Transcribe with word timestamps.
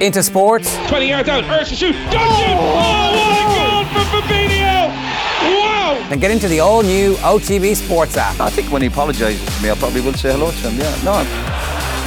Into 0.00 0.22
sports. 0.22 0.74
20 0.88 1.08
yards 1.08 1.28
out, 1.28 1.44
Ursa 1.44 1.76
shoot, 1.76 1.92
don't 2.10 2.12
shoot! 2.12 2.56
Oh, 2.56 3.12
what 3.12 3.36
a 3.36 3.92
goal 3.92 4.02
for 4.02 4.22
Fabinho! 4.22 4.88
Wow! 5.60 6.06
Then 6.08 6.18
get 6.18 6.30
into 6.30 6.48
the 6.48 6.60
all 6.60 6.82
new 6.82 7.16
OTB 7.16 7.76
Sports 7.76 8.16
app. 8.16 8.40
I 8.40 8.48
think 8.48 8.72
when 8.72 8.80
he 8.80 8.88
apologises 8.88 9.44
to 9.58 9.62
me, 9.62 9.70
I 9.70 9.74
probably 9.74 10.00
will 10.00 10.14
say 10.14 10.32
hello 10.32 10.52
to 10.52 10.56
him. 10.56 10.78
Yeah, 10.78 11.04
no. 11.04 11.22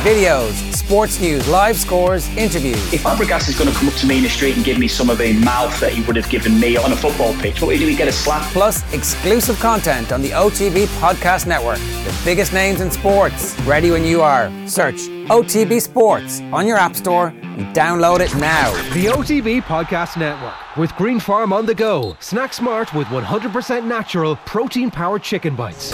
Videos, 0.03 0.72
sports 0.83 1.21
news, 1.21 1.47
live 1.47 1.77
scores, 1.77 2.27
interviews. 2.35 2.93
If 2.93 3.03
Fabregas 3.03 3.47
is 3.47 3.57
going 3.57 3.71
to 3.71 3.75
come 3.77 3.87
up 3.87 3.95
to 3.95 4.05
me 4.05 4.17
in 4.17 4.23
the 4.23 4.29
street 4.29 4.57
and 4.57 4.65
give 4.65 4.77
me 4.77 4.87
some 4.87 5.09
of 5.09 5.17
the 5.17 5.33
mouth 5.33 5.79
that 5.79 5.93
he 5.93 6.03
would 6.03 6.15
have 6.17 6.29
given 6.29 6.59
me 6.59 6.75
on 6.75 6.91
a 6.91 6.95
football 6.95 7.33
pitch, 7.35 7.61
what 7.61 7.77
do 7.77 7.85
we 7.85 7.95
get 7.95 8.07
a 8.09 8.11
slap? 8.11 8.43
Plus, 8.51 8.83
exclusive 8.93 9.57
content 9.59 10.11
on 10.11 10.21
the 10.21 10.31
OTB 10.31 10.85
Podcast 10.99 11.47
Network. 11.47 11.77
The 11.77 12.21
biggest 12.25 12.51
names 12.51 12.81
in 12.81 12.91
sports. 12.91 13.57
Ready 13.61 13.91
when 13.91 14.03
you 14.03 14.21
are. 14.21 14.51
Search 14.67 15.07
OTB 15.29 15.81
Sports 15.81 16.41
on 16.51 16.67
your 16.67 16.77
App 16.77 16.95
Store 16.95 17.27
and 17.27 17.73
download 17.75 18.19
it 18.19 18.35
now. 18.35 18.71
The 18.93 19.05
OTB 19.05 19.61
Podcast 19.61 20.17
Network 20.17 20.53
with 20.75 20.93
Green 20.95 21.19
Farm 21.19 21.53
on 21.53 21.65
the 21.65 21.75
go. 21.75 22.17
Snack 22.19 22.53
smart 22.53 22.93
with 22.93 23.07
100% 23.07 23.85
natural 23.85 24.35
protein 24.45 24.91
powered 24.91 25.23
chicken 25.23 25.55
bites. 25.55 25.93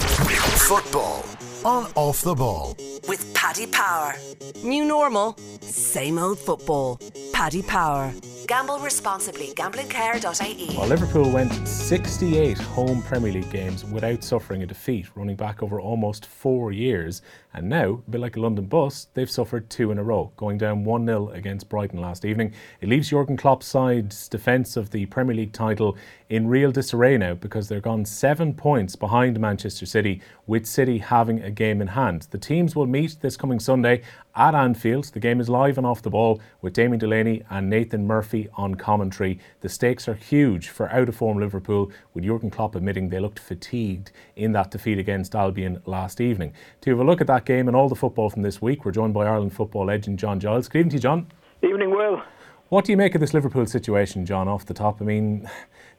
Football 0.67 1.25
on 1.65 1.91
Off 1.95 2.21
the 2.21 2.33
Ball. 2.35 2.75
With 3.07 3.33
Paddy 3.33 3.67
Power. 3.67 4.15
New 4.63 4.85
normal, 4.85 5.37
same 5.61 6.17
old 6.17 6.39
football. 6.39 6.99
Paddy 7.33 7.61
Power. 7.61 8.13
Gamble 8.49 8.79
responsibly. 8.79 9.47
Gamblingcare.ie. 9.49 10.75
Well, 10.75 10.87
Liverpool 10.87 11.29
went 11.29 11.67
68 11.67 12.57
home 12.57 13.03
Premier 13.03 13.31
League 13.31 13.51
games 13.51 13.85
without 13.85 14.23
suffering 14.23 14.63
a 14.63 14.65
defeat, 14.65 15.05
running 15.15 15.35
back 15.35 15.61
over 15.61 15.79
almost 15.79 16.25
four 16.25 16.71
years. 16.71 17.21
And 17.53 17.69
now, 17.69 18.01
a 18.07 18.11
bit 18.11 18.21
like 18.21 18.37
a 18.37 18.39
London 18.39 18.65
bus, 18.65 19.07
they've 19.13 19.29
suffered 19.29 19.69
two 19.69 19.91
in 19.91 19.97
a 19.99 20.03
row, 20.03 20.31
going 20.37 20.57
down 20.57 20.83
1 20.83 21.05
0 21.05 21.29
against 21.29 21.69
Brighton 21.69 21.99
last 21.99 22.25
evening. 22.25 22.53
It 22.81 22.89
leaves 22.89 23.09
Jurgen 23.09 23.37
Klopp's 23.37 23.67
side's 23.67 24.27
defence 24.27 24.77
of 24.77 24.89
the 24.89 25.05
Premier 25.07 25.35
League 25.35 25.53
title 25.53 25.97
in 26.29 26.47
real 26.47 26.71
disarray 26.71 27.17
now 27.17 27.33
because 27.35 27.67
they're 27.67 27.81
gone 27.81 28.05
seven 28.05 28.53
points 28.53 28.95
behind 28.95 29.39
Manchester 29.39 29.85
City, 29.85 30.21
with 30.47 30.65
City 30.65 30.97
having 30.99 31.41
a 31.41 31.48
game 31.51 31.81
in 31.81 31.87
hand. 31.87 32.27
The 32.31 32.37
teams 32.37 32.75
will 32.75 32.85
meet 32.85 33.17
this 33.21 33.37
coming 33.37 33.59
Sunday 33.59 34.01
at 34.35 34.55
Anfield. 34.55 35.05
The 35.05 35.19
game 35.19 35.39
is 35.39 35.49
live 35.49 35.77
and 35.77 35.85
off 35.87 36.01
the 36.01 36.09
ball 36.09 36.39
with 36.61 36.73
Damien 36.73 36.99
Delaney 36.99 37.43
and 37.49 37.69
Nathan 37.69 38.07
Murphy 38.07 38.49
on 38.55 38.75
commentary. 38.75 39.39
The 39.61 39.69
stakes 39.69 40.07
are 40.07 40.13
huge 40.13 40.69
for 40.69 40.89
out 40.89 41.09
of 41.09 41.15
form 41.15 41.39
Liverpool, 41.39 41.91
with 42.13 42.23
Jurgen 42.23 42.49
Klopp 42.49 42.75
admitting 42.75 43.09
they 43.09 43.19
looked 43.19 43.39
fatigued 43.39 44.11
in 44.35 44.51
that 44.53 44.71
defeat 44.71 44.99
against 44.99 45.35
Albion 45.35 45.81
last 45.85 46.21
evening. 46.21 46.53
To 46.81 46.89
have 46.91 46.99
a 46.99 47.03
look 47.03 47.21
at 47.21 47.27
that 47.27 47.45
game 47.45 47.67
and 47.67 47.75
all 47.75 47.89
the 47.89 47.95
football 47.95 48.29
from 48.29 48.41
this 48.41 48.61
week, 48.61 48.85
we're 48.85 48.91
joined 48.91 49.13
by 49.13 49.25
Ireland 49.25 49.53
football 49.53 49.85
legend 49.85 50.19
John 50.19 50.39
Giles. 50.39 50.67
Good 50.67 50.79
evening 50.79 50.91
to 50.91 50.95
you, 50.97 51.01
John. 51.01 51.27
Evening, 51.61 51.91
Will. 51.91 52.21
What 52.69 52.85
do 52.85 52.91
you 52.91 52.97
make 52.97 53.15
of 53.15 53.21
this 53.21 53.33
Liverpool 53.33 53.65
situation, 53.65 54.27
John, 54.27 54.47
off 54.47 54.67
the 54.67 54.75
top? 54.75 55.01
I 55.01 55.03
mean, 55.03 55.49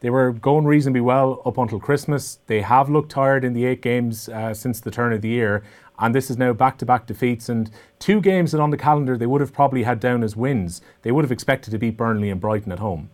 they 0.00 0.08
were 0.08 0.32
going 0.32 0.66
reasonably 0.66 1.00
well 1.00 1.42
up 1.44 1.58
until 1.58 1.80
Christmas. 1.80 2.38
They 2.46 2.60
have 2.60 2.88
looked 2.88 3.10
tired 3.10 3.44
in 3.44 3.54
the 3.54 3.64
eight 3.64 3.82
games 3.82 4.28
uh, 4.28 4.54
since 4.54 4.78
the 4.78 4.92
turn 4.92 5.12
of 5.12 5.20
the 5.20 5.28
year, 5.28 5.64
and 5.98 6.14
this 6.14 6.30
is 6.30 6.38
now 6.38 6.52
back 6.52 6.78
to 6.78 6.86
back 6.86 7.08
defeats 7.08 7.48
and 7.48 7.72
two 7.98 8.20
games 8.20 8.52
that 8.52 8.60
on 8.60 8.70
the 8.70 8.76
calendar 8.76 9.18
they 9.18 9.26
would 9.26 9.40
have 9.40 9.52
probably 9.52 9.82
had 9.82 9.98
down 9.98 10.22
as 10.22 10.36
wins. 10.36 10.80
They 11.02 11.10
would 11.10 11.24
have 11.24 11.32
expected 11.32 11.72
to 11.72 11.78
beat 11.78 11.96
Burnley 11.96 12.30
and 12.30 12.40
Brighton 12.40 12.70
at 12.70 12.78
home. 12.78 13.10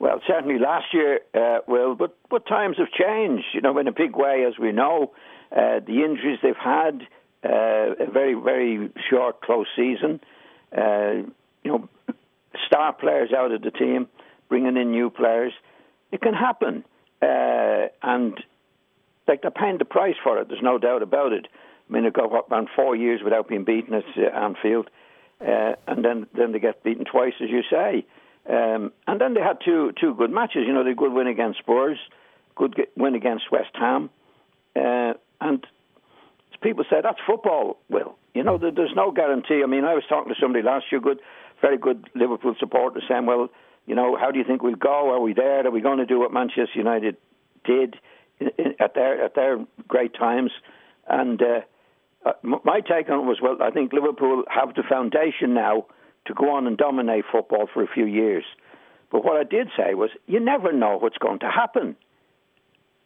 Well, 0.00 0.20
certainly 0.26 0.58
last 0.58 0.86
year, 0.92 1.20
uh, 1.32 1.60
Will, 1.68 1.94
but, 1.94 2.16
but 2.28 2.44
times 2.48 2.76
have 2.78 2.90
changed, 2.90 3.46
you 3.54 3.60
know, 3.60 3.78
in 3.78 3.86
a 3.86 3.92
big 3.92 4.16
way, 4.16 4.44
as 4.44 4.58
we 4.58 4.72
know. 4.72 5.12
Uh, 5.52 5.78
the 5.78 6.02
injuries 6.04 6.40
they've 6.42 6.56
had, 6.56 7.02
uh, 7.44 7.94
a 8.00 8.10
very, 8.12 8.34
very 8.34 8.90
short, 9.08 9.42
close 9.42 9.68
season. 9.76 10.20
Uh, 10.76 11.22
you 11.62 11.70
know, 11.70 11.88
star 12.66 12.92
players 12.92 13.30
out 13.36 13.52
of 13.52 13.62
the 13.62 13.70
team, 13.70 14.08
bringing 14.48 14.76
in 14.76 14.90
new 14.90 15.10
players. 15.10 15.52
It 16.12 16.20
can 16.20 16.34
happen. 16.34 16.84
Uh, 17.22 17.88
and 18.02 18.42
like 19.26 19.42
they're 19.42 19.50
paying 19.50 19.78
the 19.78 19.84
price 19.84 20.16
for 20.22 20.38
it, 20.38 20.48
there's 20.48 20.62
no 20.62 20.78
doubt 20.78 21.02
about 21.02 21.32
it. 21.32 21.48
I 21.88 21.92
mean, 21.92 22.04
they 22.04 22.10
go 22.10 22.26
what, 22.26 22.46
around 22.50 22.68
four 22.74 22.94
years 22.96 23.20
without 23.22 23.48
being 23.48 23.64
beaten 23.64 23.94
at 23.94 24.04
uh, 24.16 24.36
Anfield, 24.36 24.90
uh, 25.40 25.74
and 25.86 26.04
then 26.04 26.26
then 26.36 26.52
they 26.52 26.58
get 26.58 26.82
beaten 26.82 27.04
twice, 27.04 27.34
as 27.42 27.48
you 27.50 27.62
say. 27.70 28.04
Um, 28.48 28.92
and 29.06 29.20
then 29.20 29.34
they 29.34 29.40
had 29.40 29.58
two 29.64 29.92
two 30.00 30.14
good 30.14 30.30
matches. 30.30 30.64
You 30.66 30.72
know, 30.72 30.84
they 30.84 30.94
good 30.94 31.12
win 31.12 31.26
against 31.26 31.58
Spurs, 31.58 31.98
good 32.54 32.76
win 32.96 33.14
against 33.14 33.50
West 33.50 33.70
Ham, 33.74 34.10
uh, 34.76 35.14
and 35.40 35.66
people 36.60 36.84
say 36.88 36.96
that's 37.02 37.20
football. 37.26 37.78
Will 37.88 38.16
you 38.36 38.44
know? 38.44 38.58
There's 38.58 38.94
no 38.94 39.10
guarantee. 39.10 39.62
I 39.64 39.66
mean, 39.66 39.84
I 39.84 39.94
was 39.94 40.04
talking 40.08 40.32
to 40.32 40.38
somebody 40.38 40.62
last 40.62 40.84
year, 40.92 41.00
good, 41.00 41.20
very 41.60 41.78
good 41.78 42.08
Liverpool 42.14 42.54
supporters 42.58 43.04
saying, 43.08 43.26
"Well, 43.26 43.48
you 43.86 43.94
know, 43.94 44.16
how 44.16 44.30
do 44.30 44.38
you 44.38 44.44
think 44.44 44.62
we'll 44.62 44.74
go? 44.74 45.10
Are 45.10 45.20
we 45.20 45.32
there? 45.32 45.66
Are 45.66 45.70
we 45.70 45.80
going 45.80 45.98
to 45.98 46.06
do 46.06 46.18
what 46.18 46.32
Manchester 46.32 46.70
United 46.74 47.16
did 47.64 47.96
in, 48.40 48.48
in, 48.58 48.74
at 48.80 48.94
their 48.94 49.24
at 49.24 49.34
their 49.34 49.64
great 49.88 50.14
times?" 50.14 50.50
And 51.08 51.40
uh, 51.40 51.60
uh, 52.24 52.32
my 52.42 52.80
take 52.80 53.08
on 53.08 53.20
it 53.20 53.26
was, 53.26 53.38
well, 53.40 53.58
I 53.62 53.70
think 53.70 53.92
Liverpool 53.92 54.42
have 54.48 54.74
the 54.74 54.82
foundation 54.82 55.54
now 55.54 55.86
to 56.26 56.34
go 56.34 56.50
on 56.50 56.66
and 56.66 56.76
dominate 56.76 57.24
football 57.30 57.68
for 57.72 57.82
a 57.82 57.86
few 57.86 58.06
years. 58.06 58.44
But 59.12 59.24
what 59.24 59.36
I 59.36 59.44
did 59.44 59.68
say 59.76 59.94
was, 59.94 60.10
you 60.26 60.40
never 60.40 60.72
know 60.72 60.98
what's 60.98 61.18
going 61.18 61.38
to 61.40 61.50
happen, 61.50 61.96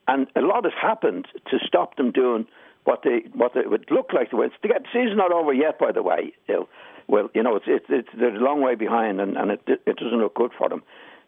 and 0.09 0.27
a 0.35 0.41
lot 0.41 0.65
has 0.65 0.73
happened 0.81 1.29
to 1.51 1.59
stop 1.67 1.97
them 1.97 2.11
doing 2.11 2.47
what 2.85 3.03
they 3.05 3.25
what 3.35 3.53
they 3.55 3.67
would 3.67 3.87
look 3.91 4.13
like. 4.15 4.31
to 4.31 4.37
The 4.37 4.69
the 4.69 4.81
season's 4.93 5.19
not 5.19 5.33
over 5.33 5.53
yet, 5.53 5.79
by 5.79 5.93
the 5.93 6.03
way. 6.03 6.33
You 6.49 6.55
know, 6.55 6.69
well, 7.11 7.29
you 7.35 7.43
know, 7.43 7.57
it's 7.57 7.67
it's, 7.67 7.87
it's 7.89 8.09
they're 8.17 8.37
a 8.37 8.41
long 8.41 8.63
way 8.63 8.77
behind, 8.77 9.21
and, 9.21 9.37
and 9.37 9.51
it 9.51 9.61
it 9.67 9.97
doesn't 9.97 10.19
look 10.19 10.35
good 10.35 10.53
for 10.57 10.69
them. 10.69 10.83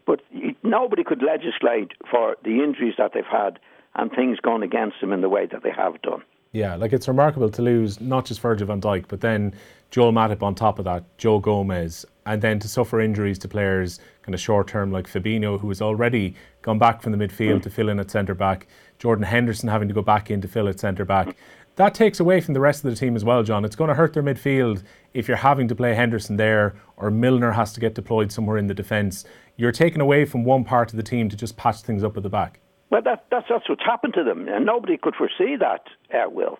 But 0.06 0.20
nobody 0.62 1.04
could 1.04 1.22
legislate 1.22 1.92
for 2.10 2.36
the 2.44 2.62
injuries 2.62 2.94
that 2.98 3.12
they've 3.14 3.24
had 3.24 3.58
and 3.94 4.10
things 4.10 4.38
going 4.40 4.62
against 4.62 5.00
them 5.00 5.12
in 5.12 5.20
the 5.20 5.28
way 5.28 5.46
that 5.46 5.62
they 5.62 5.70
have 5.70 6.00
done. 6.02 6.22
Yeah, 6.52 6.74
like 6.76 6.92
it's 6.92 7.08
remarkable 7.08 7.50
to 7.50 7.62
lose 7.62 8.00
not 8.00 8.26
just 8.26 8.40
Virgil 8.40 8.66
van 8.66 8.80
Dijk, 8.80 9.06
but 9.08 9.20
then 9.22 9.54
Joel 9.90 10.12
Matip 10.12 10.42
on 10.42 10.54
top 10.54 10.78
of 10.78 10.84
that, 10.84 11.04
Joe 11.18 11.38
Gomez, 11.38 12.04
and 12.26 12.42
then 12.42 12.58
to 12.58 12.68
suffer 12.68 13.00
injuries 13.00 13.38
to 13.40 13.48
players 13.48 14.00
kind 14.22 14.34
of 14.34 14.40
short 14.40 14.68
term 14.68 14.92
like 14.92 15.06
Fabinho, 15.06 15.58
who 15.58 15.68
has 15.68 15.80
already 15.80 16.34
gone 16.60 16.78
back 16.78 17.00
from 17.00 17.12
the 17.12 17.18
midfield 17.18 17.58
mm. 17.58 17.62
to 17.62 17.70
fill 17.70 17.88
in 17.88 17.98
at 17.98 18.10
centre 18.10 18.34
back, 18.34 18.66
Jordan 18.98 19.24
Henderson 19.24 19.68
having 19.68 19.88
to 19.88 19.94
go 19.94 20.02
back 20.02 20.30
in 20.30 20.40
to 20.42 20.48
fill 20.48 20.68
at 20.68 20.78
centre 20.78 21.04
back. 21.04 21.36
That 21.76 21.94
takes 21.94 22.20
away 22.20 22.40
from 22.42 22.52
the 22.52 22.60
rest 22.60 22.84
of 22.84 22.90
the 22.90 22.96
team 22.96 23.16
as 23.16 23.24
well, 23.24 23.42
John. 23.42 23.64
It's 23.64 23.76
going 23.76 23.88
to 23.88 23.94
hurt 23.94 24.12
their 24.12 24.22
midfield 24.22 24.82
if 25.14 25.26
you're 25.26 25.38
having 25.38 25.68
to 25.68 25.74
play 25.74 25.94
Henderson 25.94 26.36
there 26.36 26.74
or 26.98 27.10
Milner 27.10 27.52
has 27.52 27.72
to 27.72 27.80
get 27.80 27.94
deployed 27.94 28.30
somewhere 28.30 28.58
in 28.58 28.66
the 28.66 28.74
defence. 28.74 29.24
You're 29.56 29.72
taken 29.72 30.00
away 30.00 30.26
from 30.26 30.44
one 30.44 30.64
part 30.64 30.92
of 30.92 30.98
the 30.98 31.02
team 31.02 31.30
to 31.30 31.36
just 31.36 31.56
patch 31.56 31.80
things 31.80 32.04
up 32.04 32.16
at 32.16 32.22
the 32.22 32.28
back. 32.28 32.60
Well, 32.90 33.00
that, 33.02 33.24
that's 33.30 33.46
that's 33.48 33.70
what's 33.70 33.84
happened 33.84 34.12
to 34.14 34.24
them, 34.24 34.48
and 34.48 34.66
nobody 34.66 34.98
could 34.98 35.14
foresee 35.14 35.56
that. 35.56 35.86
Uh, 36.12 36.28
will, 36.28 36.58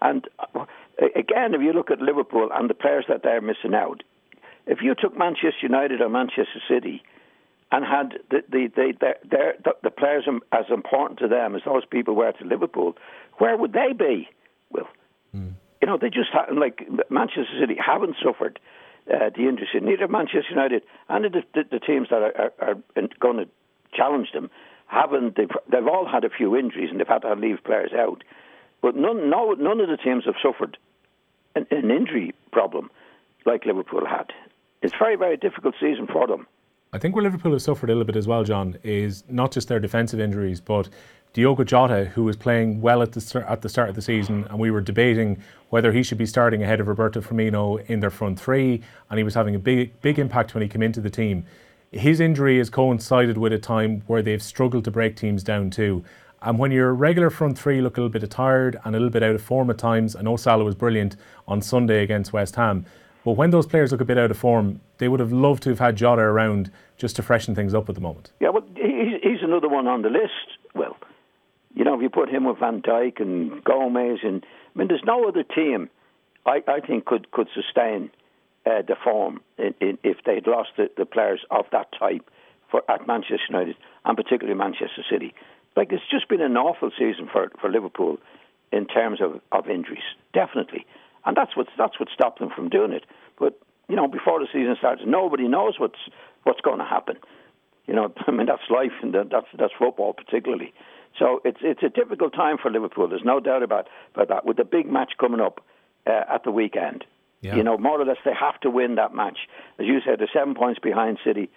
and 0.00 0.26
uh, 0.38 0.64
again, 1.14 1.52
if 1.52 1.60
you 1.60 1.74
look 1.74 1.90
at 1.90 2.00
Liverpool 2.00 2.48
and 2.54 2.70
the 2.70 2.74
players 2.74 3.04
that 3.10 3.22
they're 3.22 3.42
missing 3.42 3.74
out, 3.74 4.02
if 4.66 4.78
you 4.80 4.94
took 4.94 5.14
Manchester 5.16 5.60
United 5.60 6.00
or 6.00 6.08
Manchester 6.08 6.62
City 6.66 7.02
and 7.70 7.84
had 7.84 8.14
the 8.30 8.42
the 8.50 8.68
the, 8.74 9.14
the, 9.28 9.52
the, 9.62 9.72
the 9.82 9.90
players 9.90 10.24
as 10.52 10.64
important 10.70 11.18
to 11.18 11.28
them 11.28 11.54
as 11.54 11.60
those 11.66 11.84
people 11.84 12.14
were 12.14 12.32
to 12.32 12.44
Liverpool, 12.46 12.96
where 13.36 13.58
would 13.58 13.74
they 13.74 13.92
be? 13.92 14.26
Will, 14.74 14.88
mm. 15.34 15.52
you 15.80 15.86
know, 15.86 15.96
they 15.96 16.10
just 16.10 16.30
haven't, 16.32 16.58
like 16.58 16.86
Manchester 17.10 17.56
City 17.60 17.76
haven't 17.78 18.16
suffered 18.22 18.58
uh, 19.12 19.30
the 19.36 19.48
injuries. 19.48 19.68
Neither 19.80 20.08
Manchester 20.08 20.50
United 20.50 20.82
and 21.08 21.24
the, 21.24 21.42
the, 21.54 21.64
the 21.70 21.78
teams 21.78 22.08
that 22.10 22.22
are, 22.22 22.52
are, 22.58 22.76
are 22.98 23.08
going 23.20 23.38
to 23.38 23.46
challenge 23.94 24.32
them 24.32 24.50
haven't 24.86 25.36
they've, 25.36 25.50
they've 25.70 25.86
all 25.86 26.06
had 26.06 26.24
a 26.24 26.30
few 26.30 26.56
injuries 26.56 26.90
and 26.90 27.00
they've 27.00 27.08
had 27.08 27.22
to 27.22 27.34
leave 27.34 27.58
players 27.64 27.92
out, 27.92 28.22
but 28.82 28.96
none 28.96 29.30
no, 29.30 29.52
none 29.52 29.80
of 29.80 29.88
the 29.88 29.96
teams 29.96 30.24
have 30.24 30.34
suffered 30.42 30.76
an, 31.54 31.66
an 31.70 31.90
injury 31.90 32.34
problem 32.52 32.90
like 33.46 33.64
Liverpool 33.64 34.06
had. 34.06 34.32
It's 34.82 34.94
a 34.94 34.98
very 34.98 35.16
very 35.16 35.36
difficult 35.36 35.74
season 35.80 36.06
for 36.06 36.26
them. 36.26 36.46
I 36.92 36.98
think 36.98 37.16
where 37.16 37.24
Liverpool 37.24 37.52
has 37.52 37.64
suffered 37.64 37.90
a 37.90 37.92
little 37.92 38.04
bit 38.04 38.14
as 38.14 38.28
well, 38.28 38.44
John, 38.44 38.76
is 38.84 39.24
not 39.28 39.50
just 39.50 39.66
their 39.66 39.80
defensive 39.80 40.20
injuries, 40.20 40.60
but 40.60 40.88
Diogo 41.34 41.64
Jota, 41.64 42.06
who 42.06 42.24
was 42.24 42.36
playing 42.36 42.80
well 42.80 43.02
at 43.02 43.12
the 43.12 43.44
at 43.48 43.60
the 43.60 43.68
start 43.68 43.90
of 43.90 43.94
the 43.94 44.02
season, 44.02 44.46
and 44.48 44.58
we 44.58 44.70
were 44.70 44.80
debating 44.80 45.42
whether 45.68 45.92
he 45.92 46.02
should 46.02 46.18
be 46.18 46.26
starting 46.26 46.62
ahead 46.62 46.80
of 46.80 46.88
Roberto 46.88 47.20
Firmino 47.20 47.84
in 47.90 48.00
their 48.00 48.10
front 48.10 48.40
three, 48.40 48.82
and 49.10 49.18
he 49.18 49.24
was 49.24 49.34
having 49.34 49.54
a 49.54 49.58
big 49.58 50.00
big 50.00 50.18
impact 50.18 50.54
when 50.54 50.62
he 50.62 50.68
came 50.68 50.82
into 50.82 51.00
the 51.00 51.10
team 51.10 51.44
his 51.94 52.20
injury 52.20 52.58
has 52.58 52.70
coincided 52.70 53.38
with 53.38 53.52
a 53.52 53.58
time 53.58 54.02
where 54.06 54.22
they've 54.22 54.42
struggled 54.42 54.84
to 54.84 54.90
break 54.90 55.16
teams 55.16 55.42
down 55.42 55.70
too. 55.70 56.04
And 56.42 56.58
when 56.58 56.72
your 56.72 56.92
regular 56.92 57.30
front 57.30 57.56
three 57.56 57.80
look 57.80 57.96
a 57.96 58.00
little 58.00 58.20
bit 58.20 58.28
tired 58.30 58.78
and 58.84 58.94
a 58.94 58.98
little 58.98 59.10
bit 59.10 59.22
out 59.22 59.34
of 59.34 59.42
form 59.42 59.70
at 59.70 59.78
times, 59.78 60.16
I 60.16 60.22
know 60.22 60.36
Salah 60.36 60.64
was 60.64 60.74
brilliant 60.74 61.16
on 61.48 61.62
Sunday 61.62 62.02
against 62.02 62.32
West 62.32 62.56
Ham, 62.56 62.84
but 63.24 63.32
when 63.32 63.50
those 63.50 63.66
players 63.66 63.92
look 63.92 64.00
a 64.00 64.04
bit 64.04 64.18
out 64.18 64.30
of 64.30 64.36
form, 64.36 64.80
they 64.98 65.08
would 65.08 65.20
have 65.20 65.32
loved 65.32 65.62
to 65.62 65.70
have 65.70 65.78
had 65.78 65.96
Jota 65.96 66.22
around 66.22 66.70
just 66.98 67.16
to 67.16 67.22
freshen 67.22 67.54
things 67.54 67.74
up 67.74 67.88
at 67.88 67.94
the 67.94 68.00
moment. 68.00 68.32
Yeah, 68.40 68.50
well, 68.50 68.64
he's 68.76 69.42
another 69.42 69.68
one 69.68 69.86
on 69.86 70.02
the 70.02 70.10
list. 70.10 70.58
Well, 70.74 70.96
you 71.74 71.84
know, 71.84 71.94
if 71.94 72.02
you 72.02 72.10
put 72.10 72.28
him 72.28 72.44
with 72.44 72.58
Van 72.58 72.82
Dijk 72.82 73.20
and 73.20 73.62
Gomez, 73.64 74.20
and 74.22 74.44
I 74.74 74.78
mean, 74.78 74.88
there's 74.88 75.04
no 75.04 75.28
other 75.28 75.42
team 75.42 75.90
I, 76.46 76.62
I 76.68 76.80
think 76.80 77.04
could 77.04 77.30
could 77.30 77.48
sustain 77.54 78.10
uh, 78.66 78.82
the 78.86 78.96
form 79.02 79.40
in, 79.58 79.74
in, 79.80 79.98
if 80.02 80.18
they'd 80.24 80.46
lost 80.46 80.70
the, 80.76 80.90
the 80.96 81.06
players 81.06 81.40
of 81.50 81.66
that 81.72 81.88
type 81.98 82.30
for 82.70 82.82
at 82.88 83.06
Manchester 83.06 83.46
United 83.50 83.76
and 84.04 84.16
particularly 84.16 84.56
Manchester 84.56 85.04
City. 85.10 85.34
Like 85.76 85.92
it's 85.92 86.04
just 86.10 86.28
been 86.28 86.40
an 86.40 86.56
awful 86.56 86.90
season 86.96 87.28
for, 87.30 87.50
for 87.60 87.70
Liverpool 87.70 88.18
in 88.72 88.86
terms 88.86 89.20
of, 89.20 89.40
of 89.52 89.68
injuries, 89.68 90.04
definitely, 90.32 90.86
and 91.24 91.36
that's 91.36 91.56
what 91.56 91.66
that's 91.76 91.98
what 91.98 92.08
stopped 92.12 92.38
them 92.38 92.50
from 92.54 92.68
doing 92.68 92.92
it. 92.92 93.04
But 93.38 93.58
you 93.88 93.96
know, 93.96 94.08
before 94.08 94.40
the 94.40 94.46
season 94.52 94.76
starts, 94.78 95.02
nobody 95.04 95.48
knows 95.48 95.78
what's 95.78 95.98
what's 96.44 96.60
going 96.60 96.78
to 96.78 96.84
happen. 96.84 97.16
You 97.86 97.94
know, 97.94 98.12
I 98.26 98.30
mean 98.30 98.46
that's 98.46 98.62
life 98.70 98.92
and 99.02 99.14
that's 99.14 99.46
that's 99.58 99.72
football 99.78 100.12
particularly. 100.12 100.72
So 101.18 101.40
it's 101.44 101.58
it's 101.62 101.82
a 101.82 101.88
difficult 101.88 102.34
time 102.34 102.56
for 102.60 102.70
Liverpool. 102.70 103.08
There's 103.08 103.24
no 103.24 103.40
doubt 103.40 103.62
about 103.62 103.88
about 104.14 104.28
that. 104.28 104.44
With 104.46 104.56
the 104.56 104.64
big 104.64 104.90
match 104.90 105.12
coming 105.18 105.40
up 105.40 105.60
uh, 106.06 106.22
at 106.34 106.44
the 106.44 106.50
weekend, 106.50 107.04
Yeah. 107.40 107.56
you 107.56 107.62
know, 107.62 107.78
more 107.78 108.00
or 108.00 108.04
less 108.04 108.18
they 108.24 108.34
have 108.34 108.60
to 108.60 108.70
win 108.70 108.96
that 108.96 109.14
match. 109.14 109.38
As 109.78 109.86
you 109.86 110.00
said, 110.04 110.18
they're 110.18 110.28
seven 110.32 110.54
points 110.54 110.80
behind 110.80 111.18
City, 111.24 111.48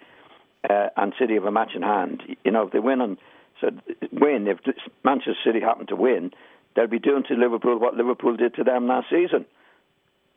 uh, 0.68 0.88
and 0.96 1.12
City 1.18 1.34
have 1.34 1.44
a 1.44 1.50
match 1.52 1.72
in 1.74 1.82
hand. 1.82 2.22
You 2.44 2.50
know, 2.52 2.62
if 2.66 2.72
they 2.72 2.78
win 2.78 3.00
on 3.00 3.18
so 3.60 3.70
win, 4.12 4.46
if 4.46 4.58
Manchester 5.04 5.34
City 5.44 5.60
happen 5.60 5.86
to 5.88 5.96
win, 5.96 6.30
they'll 6.76 6.86
be 6.86 7.00
doing 7.00 7.24
to 7.24 7.34
Liverpool 7.34 7.78
what 7.78 7.94
Liverpool 7.96 8.36
did 8.36 8.54
to 8.54 8.64
them 8.64 8.86
last 8.86 9.10
season. 9.10 9.44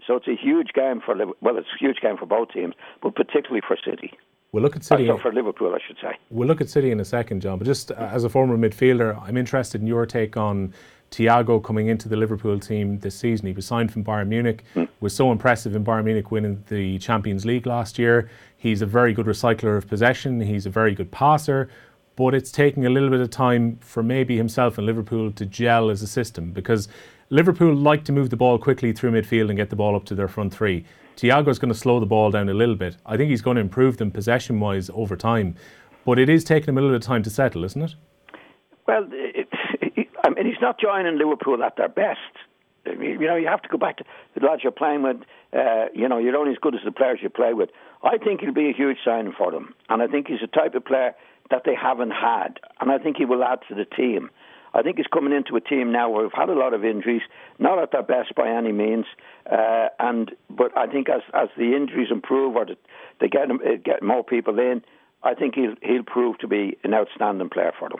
So 0.08 0.16
it's 0.16 0.28
a 0.28 0.36
huge 0.36 0.70
game 0.74 1.00
for 1.06 1.16
well, 1.42 1.58
it's 1.58 1.68
a 1.76 1.78
huge 1.78 2.00
game 2.02 2.18
for 2.18 2.26
both 2.26 2.50
teams, 2.52 2.74
but 3.04 3.16
particularly 3.16 3.62
for 3.66 3.78
City. 3.86 4.14
We'll 4.54 4.64
look 4.64 4.76
at 4.76 4.84
City. 4.84 5.10
For 5.22 5.32
Liverpool, 5.32 5.74
I 5.74 5.80
should 5.86 5.96
say. 6.02 6.18
We'll 6.30 6.48
look 6.48 6.60
at 6.60 6.70
City 6.70 6.92
in 6.92 7.00
a 7.00 7.06
second, 7.06 7.42
John. 7.42 7.58
But 7.58 7.66
just 7.66 7.90
as 7.92 8.26
a 8.26 8.30
former 8.30 8.58
midfielder, 8.58 9.18
I'm 9.26 9.38
interested 9.38 9.80
in 9.80 9.88
your 9.88 10.06
take 10.06 10.36
on 10.36 10.74
Thiago 11.10 11.64
coming 11.64 11.88
into 11.88 12.10
the 12.10 12.18
Liverpool 12.18 12.60
team 12.60 13.00
this 13.00 13.16
season. 13.16 13.48
He 13.48 13.54
was 13.54 13.66
signed 13.66 13.94
from 13.94 14.04
Bayern 14.04 14.28
Munich. 14.28 14.66
Hmm. 14.74 14.84
Was 15.00 15.16
so 15.16 15.32
impressive 15.32 15.74
in 15.74 15.86
Bayern 15.86 16.04
Munich 16.04 16.32
winning 16.32 16.62
the 16.68 17.00
Champions 17.00 17.46
League 17.46 17.66
last 17.66 17.98
year. 17.98 18.30
He's 18.58 18.82
a 18.82 18.86
very 18.86 19.14
good 19.14 19.26
recycler 19.26 19.78
of 19.78 19.88
possession. 19.88 20.42
He's 20.42 20.66
a 20.66 20.70
very 20.70 20.94
good 20.96 21.12
passer. 21.12 21.70
But 22.18 22.36
it's 22.36 22.52
taking 22.52 22.86
a 22.86 22.90
little 22.90 23.10
bit 23.10 23.22
of 23.22 23.30
time 23.30 23.78
for 23.80 24.04
maybe 24.04 24.36
himself 24.36 24.78
and 24.78 24.86
Liverpool 24.86 25.32
to 25.32 25.46
gel 25.46 25.90
as 25.90 26.02
a 26.02 26.08
system 26.08 26.52
because 26.52 26.90
Liverpool 27.30 27.74
like 27.74 28.04
to 28.04 28.12
move 28.12 28.30
the 28.30 28.36
ball 28.36 28.60
quickly 28.60 28.92
through 28.92 29.12
midfield 29.12 29.48
and 29.48 29.56
get 29.56 29.70
the 29.70 29.78
ball 29.78 29.96
up 29.96 30.04
to 30.06 30.16
their 30.16 30.28
front 30.28 30.54
three. 30.54 30.84
Thiago's 31.22 31.60
going 31.60 31.72
to 31.72 31.78
slow 31.78 32.00
the 32.00 32.08
ball 32.08 32.32
down 32.32 32.50
a 32.50 32.54
little 32.54 32.76
bit. 32.76 32.98
I 33.06 33.16
think 33.16 33.30
he's 33.30 33.44
going 33.44 33.56
to 33.56 33.62
improve 33.62 33.98
them 33.98 34.10
possession 34.10 34.60
wise 34.60 34.90
over 34.92 35.16
time. 35.16 35.56
But 36.04 36.18
it 36.18 36.30
is 36.30 36.44
taking 36.44 36.70
him 36.70 36.80
a 36.80 36.82
little 36.82 36.96
bit 36.96 37.04
of 37.04 37.08
time 37.08 37.22
to 37.22 37.30
settle, 37.30 37.64
isn't 37.64 37.82
it? 37.82 37.96
Well, 38.88 39.08
it, 39.12 39.48
I 40.24 40.30
mean, 40.30 40.48
he's 40.48 40.60
not 40.60 40.80
joining 40.80 41.20
Liverpool 41.20 41.64
at 41.64 41.76
their 41.78 41.90
best. 41.90 42.20
I 42.88 42.96
mean, 42.96 43.22
You 43.22 43.28
know, 43.28 43.36
you 43.36 43.48
have 43.48 43.62
to 43.62 43.70
go 43.70 43.78
back 43.78 43.98
to 43.98 44.04
the 44.34 44.44
lads 44.44 44.64
you're 44.64 44.72
playing 44.72 45.04
with. 45.04 45.18
Uh, 45.54 45.86
you 45.94 46.10
know, 46.10 46.18
you're 46.18 46.36
only 46.36 46.54
as 46.54 46.58
good 46.60 46.74
as 46.74 46.82
the 46.84 46.92
players 46.92 47.20
you 47.22 47.30
play 47.30 47.54
with. 47.54 47.70
I 48.04 48.18
think 48.18 48.42
he'll 48.42 48.52
be 48.52 48.70
a 48.70 48.74
huge 48.74 48.98
signing 49.06 49.34
for 49.38 49.52
them, 49.52 49.76
and 49.90 50.02
I 50.02 50.08
think 50.08 50.28
he's 50.28 50.40
the 50.42 50.48
type 50.48 50.74
of 50.74 50.84
player 50.84 51.14
that 51.52 51.64
they 51.66 51.76
haven't 51.76 52.12
had, 52.12 52.60
and 52.80 52.92
I 52.92 52.98
think 52.98 53.18
he 53.18 53.26
will 53.26 53.44
add 53.44 53.60
to 53.70 53.76
the 53.76 53.86
team. 53.86 54.32
I 54.74 54.82
think 54.82 54.98
he's 54.98 55.08
coming 55.08 55.34
into 55.34 55.56
a 55.56 55.62
team 55.62 55.92
now 55.92 56.10
where 56.10 56.24
we've 56.24 56.32
had 56.34 56.50
a 56.50 56.54
lot 56.54 56.74
of 56.74 56.86
injuries, 56.86 57.22
not 57.60 57.78
at 57.80 57.92
their 57.92 58.04
best 58.04 58.36
by 58.36 58.50
any 58.50 58.72
means, 58.72 59.06
uh, 59.52 59.90
and 60.00 60.32
but 60.50 60.76
I 60.78 60.88
think 60.88 61.10
as 61.10 61.22
as 61.34 61.50
the 61.58 61.76
injuries 61.76 62.08
improve 62.10 62.56
or 62.56 62.66
they 63.20 63.28
get 63.28 63.52
uh, 63.52 63.56
get 63.84 64.02
more 64.02 64.24
people 64.24 64.60
in, 64.60 64.82
I 65.24 65.34
think 65.34 65.56
he'll 65.56 65.76
he'll 65.82 66.04
prove 66.04 66.38
to 66.40 66.48
be 66.48 66.78
an 66.84 66.94
outstanding 66.94 67.50
player 67.50 67.74
for 67.78 67.90
them. 67.90 68.00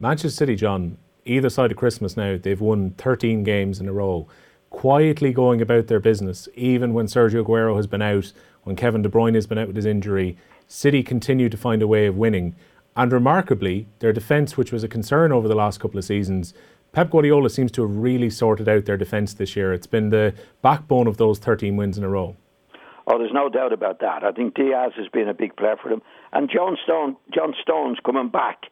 Manchester 0.00 0.30
City, 0.30 0.56
John, 0.56 0.98
either 1.24 1.50
side 1.50 1.70
of 1.70 1.76
Christmas 1.76 2.16
now, 2.16 2.38
they've 2.40 2.60
won 2.60 2.90
13 2.92 3.44
games 3.44 3.80
in 3.80 3.88
a 3.88 3.92
row, 3.92 4.28
quietly 4.70 5.32
going 5.32 5.60
about 5.60 5.86
their 5.86 6.00
business, 6.00 6.48
even 6.54 6.94
when 6.94 7.06
Sergio 7.06 7.44
Aguero 7.44 7.76
has 7.76 7.86
been 7.86 8.02
out, 8.02 8.32
when 8.64 8.76
Kevin 8.76 9.02
De 9.02 9.08
Bruyne 9.08 9.34
has 9.34 9.46
been 9.46 9.58
out 9.58 9.68
with 9.68 9.76
his 9.76 9.86
injury. 9.86 10.36
City 10.68 11.02
continue 11.02 11.48
to 11.48 11.56
find 11.56 11.80
a 11.80 11.86
way 11.86 12.06
of 12.06 12.16
winning. 12.16 12.54
And 12.96 13.12
remarkably, 13.12 13.88
their 13.98 14.12
defence, 14.12 14.56
which 14.56 14.72
was 14.72 14.82
a 14.82 14.88
concern 14.88 15.30
over 15.30 15.48
the 15.48 15.54
last 15.54 15.80
couple 15.80 15.98
of 15.98 16.04
seasons, 16.04 16.54
Pep 16.92 17.10
Guardiola 17.10 17.50
seems 17.50 17.70
to 17.72 17.82
have 17.82 17.94
really 17.94 18.30
sorted 18.30 18.68
out 18.68 18.86
their 18.86 18.96
defence 18.96 19.34
this 19.34 19.54
year. 19.54 19.74
It's 19.74 19.86
been 19.86 20.08
the 20.08 20.34
backbone 20.62 21.06
of 21.06 21.18
those 21.18 21.38
13 21.38 21.76
wins 21.76 21.98
in 21.98 22.04
a 22.04 22.08
row. 22.08 22.36
Oh, 23.06 23.18
there's 23.18 23.34
no 23.34 23.48
doubt 23.50 23.72
about 23.72 24.00
that. 24.00 24.24
I 24.24 24.32
think 24.32 24.54
Dias 24.54 24.94
has 24.96 25.08
been 25.12 25.28
a 25.28 25.34
big 25.34 25.54
player 25.56 25.76
for 25.80 25.90
them, 25.90 26.02
and 26.32 26.50
John 26.50 26.76
Stone, 26.82 27.16
John 27.32 27.54
Stones 27.60 27.98
coming 28.04 28.30
back 28.30 28.62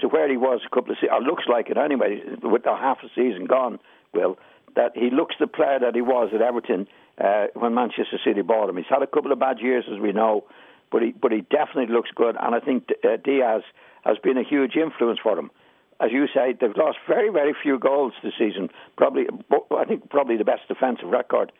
to 0.00 0.08
where 0.08 0.28
he 0.28 0.36
was 0.36 0.62
a 0.66 0.74
couple 0.74 0.92
of 0.92 0.98
seasons. 0.98 1.26
Looks 1.26 1.44
like 1.46 1.68
it 1.68 1.76
anyway, 1.76 2.22
with 2.42 2.64
the 2.64 2.74
half 2.74 2.98
a 3.04 3.08
season 3.14 3.44
gone. 3.44 3.78
Will 4.12 4.38
that 4.76 4.92
he 4.96 5.10
looks 5.10 5.36
the 5.38 5.46
player 5.46 5.78
that 5.80 5.94
he 5.94 6.00
was 6.00 6.30
at 6.34 6.42
Everton 6.42 6.86
uh, 7.22 7.46
when 7.54 7.74
Manchester 7.74 8.18
City 8.24 8.42
bought 8.42 8.68
him. 8.68 8.76
He's 8.76 8.86
had 8.88 9.02
a 9.02 9.06
couple 9.06 9.32
of 9.32 9.38
bad 9.38 9.58
years, 9.60 9.84
as 9.92 10.00
we 10.00 10.12
know, 10.12 10.44
but 10.94 11.02
he 11.02 11.10
but 11.10 11.32
he 11.32 11.40
definitely 11.40 11.92
looks 11.92 12.10
good, 12.14 12.36
and 12.40 12.54
I 12.54 12.60
think 12.60 12.88
uh, 13.02 13.16
Dias 13.24 13.64
has 14.04 14.16
been 14.22 14.38
a 14.38 14.44
huge 14.44 14.76
influence 14.76 15.18
for 15.20 15.36
him. 15.36 15.50
As 16.00 16.12
you 16.12 16.26
say, 16.32 16.54
they've 16.58 16.76
lost 16.76 16.98
very 17.08 17.30
very 17.30 17.52
few 17.60 17.80
goals 17.80 18.12
this 18.22 18.34
season. 18.38 18.68
Probably, 18.96 19.24
I 19.76 19.84
think 19.86 20.08
probably 20.08 20.36
the 20.36 20.44
best 20.44 20.68
defensive 20.68 21.08
record 21.08 21.50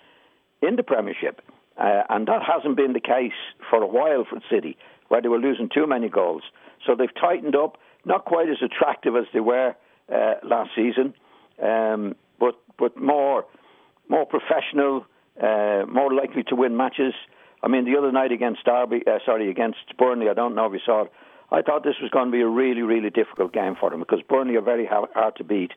in 0.63 0.77
the 0.77 0.85
Premiership. 0.85 1.41
Uh, 1.77 2.05
and 2.11 2.29
that 2.29 2.43
hasn't 2.47 2.77
been 2.77 2.93
the 2.93 3.01
case 3.01 3.33
for 3.69 3.83
a 3.83 3.89
while 3.89 4.25
for 4.25 4.39
City, 4.49 4.77
where 5.09 5.21
they 5.21 5.27
were 5.27 5.41
losing 5.41 5.69
too 5.69 5.89
many 5.89 6.09
goals. 6.09 6.43
So 6.87 6.95
they've 6.95 7.21
tightened 7.21 7.57
up, 7.57 7.77
not 8.05 8.27
quite 8.27 8.49
as 8.49 8.59
attractive 8.63 9.17
as 9.17 9.25
they 9.33 9.41
were 9.41 9.75
uh, 10.15 10.35
last 10.45 10.71
season, 10.77 11.13
um, 11.61 12.15
but 12.39 12.55
but 12.79 12.97
more 12.97 13.47
more 14.09 14.27
professional, 14.27 15.07
uh, 15.43 15.87
more 15.91 16.15
likely 16.15 16.45
to 16.45 16.55
win 16.55 16.77
matches. 16.77 17.15
I 17.65 17.69
mean, 17.69 17.85
the 17.85 17.97
other 17.99 18.13
night 18.13 18.31
against 18.31 18.65
Derby, 18.65 19.03
uh, 19.07 19.19
sorry, 19.25 19.51
against 19.51 19.97
Burnley, 19.99 20.29
I 20.29 20.35
don't 20.35 20.55
know 20.55 20.67
if 20.67 20.73
you 20.75 20.81
saw 20.85 21.03
it. 21.03 21.13
I 21.51 21.63
thought 21.63 21.83
this 21.83 21.97
was 22.01 22.11
going 22.11 22.27
to 22.27 22.33
be 22.33 22.43
a 22.43 22.49
really, 22.49 22.83
really 22.83 23.11
difficult 23.11 23.53
game 23.53 23.75
for 23.79 23.91
them 23.91 24.01
because 24.01 24.21
Burnley 24.29 24.57
are 24.57 24.61
very 24.61 24.87
hard, 24.87 25.37
to 25.37 25.45
beat 25.45 25.73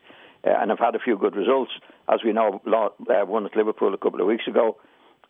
uh, 0.46 0.50
and 0.60 0.70
have 0.70 0.78
had 0.78 0.94
a 0.94 0.98
few 0.98 1.16
good 1.16 1.34
results, 1.34 1.72
as 2.08 2.20
we 2.24 2.32
know, 2.32 2.60
uh, 2.66 3.24
won 3.26 3.46
at 3.46 3.56
Liverpool 3.56 3.94
a 3.94 3.98
couple 3.98 4.20
of 4.20 4.26
weeks 4.26 4.46
ago 4.46 4.76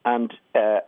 and 0.04 0.32
uh, 0.54 0.80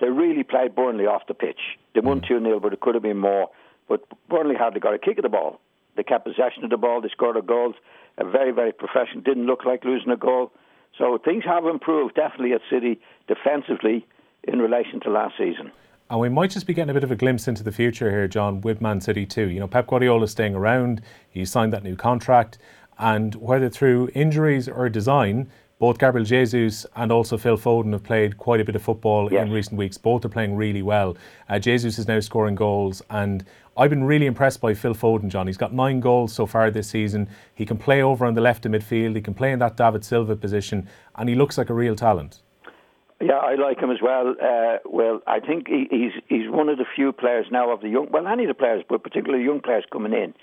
they 0.00 0.08
really 0.08 0.42
played 0.42 0.74
Burnley 0.74 1.06
off 1.06 1.22
the 1.26 1.34
pitch. 1.34 1.60
They 1.94 2.00
won 2.00 2.20
2 2.26 2.40
0, 2.40 2.60
but 2.60 2.72
it 2.72 2.80
could 2.80 2.94
have 2.94 3.02
been 3.02 3.18
more. 3.18 3.50
But 3.88 4.04
Burnley 4.28 4.54
hardly 4.54 4.80
got 4.80 4.94
a 4.94 4.98
kick 4.98 5.18
of 5.18 5.22
the 5.22 5.28
ball. 5.28 5.60
They 5.96 6.02
kept 6.02 6.24
possession 6.24 6.64
of 6.64 6.70
the 6.70 6.76
ball, 6.76 7.00
they 7.00 7.08
scored 7.08 7.36
their 7.36 7.42
goals. 7.42 7.74
A 8.18 8.24
very, 8.24 8.52
very 8.52 8.72
professional, 8.72 9.22
didn't 9.22 9.46
look 9.46 9.64
like 9.64 9.84
losing 9.84 10.10
a 10.10 10.16
goal. 10.16 10.52
So 10.98 11.18
things 11.18 11.44
have 11.44 11.64
improved 11.64 12.14
definitely 12.14 12.52
at 12.52 12.60
City 12.70 13.00
defensively 13.26 14.06
in 14.44 14.58
relation 14.58 15.00
to 15.00 15.10
last 15.10 15.36
season. 15.38 15.70
And 16.10 16.20
we 16.20 16.28
might 16.28 16.50
just 16.50 16.66
be 16.66 16.74
getting 16.74 16.90
a 16.90 16.94
bit 16.94 17.04
of 17.04 17.10
a 17.10 17.16
glimpse 17.16 17.48
into 17.48 17.62
the 17.62 17.72
future 17.72 18.10
here, 18.10 18.28
John, 18.28 18.60
with 18.60 18.80
Man 18.80 19.00
City 19.00 19.24
too. 19.24 19.48
You 19.48 19.60
know, 19.60 19.68
Pep 19.68 19.86
Guardiola 19.86 20.24
is 20.24 20.30
staying 20.30 20.54
around. 20.54 21.00
He 21.30 21.44
signed 21.44 21.72
that 21.72 21.82
new 21.84 21.96
contract, 21.96 22.58
and 22.98 23.34
whether 23.36 23.70
through 23.70 24.10
injuries 24.14 24.68
or 24.68 24.88
design, 24.90 25.48
both 25.78 25.98
Gabriel 25.98 26.24
Jesus 26.24 26.86
and 26.94 27.10
also 27.10 27.36
Phil 27.38 27.56
Foden 27.56 27.92
have 27.92 28.04
played 28.04 28.36
quite 28.36 28.60
a 28.60 28.64
bit 28.64 28.76
of 28.76 28.82
football 28.82 29.32
Yes. 29.32 29.46
in 29.46 29.52
recent 29.52 29.78
weeks. 29.78 29.96
Both 29.98 30.24
are 30.24 30.28
playing 30.28 30.54
really 30.54 30.82
well. 30.82 31.16
Uh, 31.48 31.58
Jesus 31.58 31.98
is 31.98 32.06
now 32.06 32.20
scoring 32.20 32.54
goals, 32.54 33.02
and 33.10 33.44
I've 33.76 33.90
been 33.90 34.04
really 34.04 34.26
impressed 34.26 34.60
by 34.60 34.74
Phil 34.74 34.94
Foden, 34.94 35.28
John. 35.28 35.46
He's 35.46 35.56
got 35.56 35.72
nine 35.72 35.98
goals 36.00 36.32
so 36.34 36.44
far 36.46 36.70
this 36.70 36.88
season. 36.88 37.28
He 37.54 37.64
can 37.64 37.78
play 37.78 38.02
over 38.02 38.26
on 38.26 38.34
the 38.34 38.40
left 38.42 38.66
of 38.66 38.72
midfield. 38.72 39.16
He 39.16 39.22
can 39.22 39.34
play 39.34 39.50
in 39.50 39.58
that 39.60 39.76
David 39.76 40.04
Silva 40.04 40.36
position, 40.36 40.88
and 41.16 41.28
he 41.28 41.34
looks 41.34 41.56
like 41.56 41.70
a 41.70 41.74
real 41.74 41.96
talent. 41.96 42.42
Yeah, 43.22 43.34
I 43.34 43.54
like 43.54 43.78
him 43.78 43.92
as 43.92 44.02
well. 44.02 44.34
Uh, 44.42 44.78
well, 44.84 45.20
I 45.28 45.38
think 45.38 45.68
he, 45.68 45.86
he's 45.88 46.12
he's 46.28 46.50
one 46.50 46.68
of 46.68 46.78
the 46.78 46.84
few 46.96 47.12
players 47.12 47.46
now 47.52 47.70
of 47.70 47.80
the 47.80 47.88
young, 47.88 48.08
well, 48.10 48.26
any 48.26 48.42
of 48.44 48.48
the 48.48 48.54
players, 48.54 48.82
but 48.88 49.04
particularly 49.04 49.44
young 49.44 49.60
players 49.60 49.84
coming 49.92 50.12
in. 50.12 50.34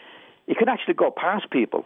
He 0.47 0.55
can 0.55 0.69
actually 0.69 0.93
go 0.93 1.11
past 1.11 1.51
people, 1.51 1.85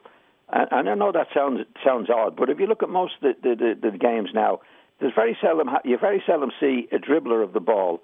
and, 0.49 0.67
and 0.71 0.89
I 0.89 0.93
know 0.93 1.11
that 1.11 1.27
sounds 1.33 1.61
sounds 1.83 2.09
odd, 2.11 2.35
but 2.35 2.51
if 2.51 2.59
you 2.59 2.67
look 2.67 2.83
at 2.83 2.89
most 2.89 3.13
of 3.21 3.35
the 3.41 3.55
the, 3.55 3.75
the, 3.81 3.91
the 3.91 3.97
games 3.97 4.29
now, 4.35 4.59
there's 4.99 5.13
very 5.15 5.35
seldom 5.41 5.69
you 5.83 5.97
very 5.97 6.21
seldom 6.27 6.51
see 6.59 6.87
a 6.91 6.97
dribbler 6.99 7.43
of 7.43 7.53
the 7.53 7.59
ball, 7.59 7.99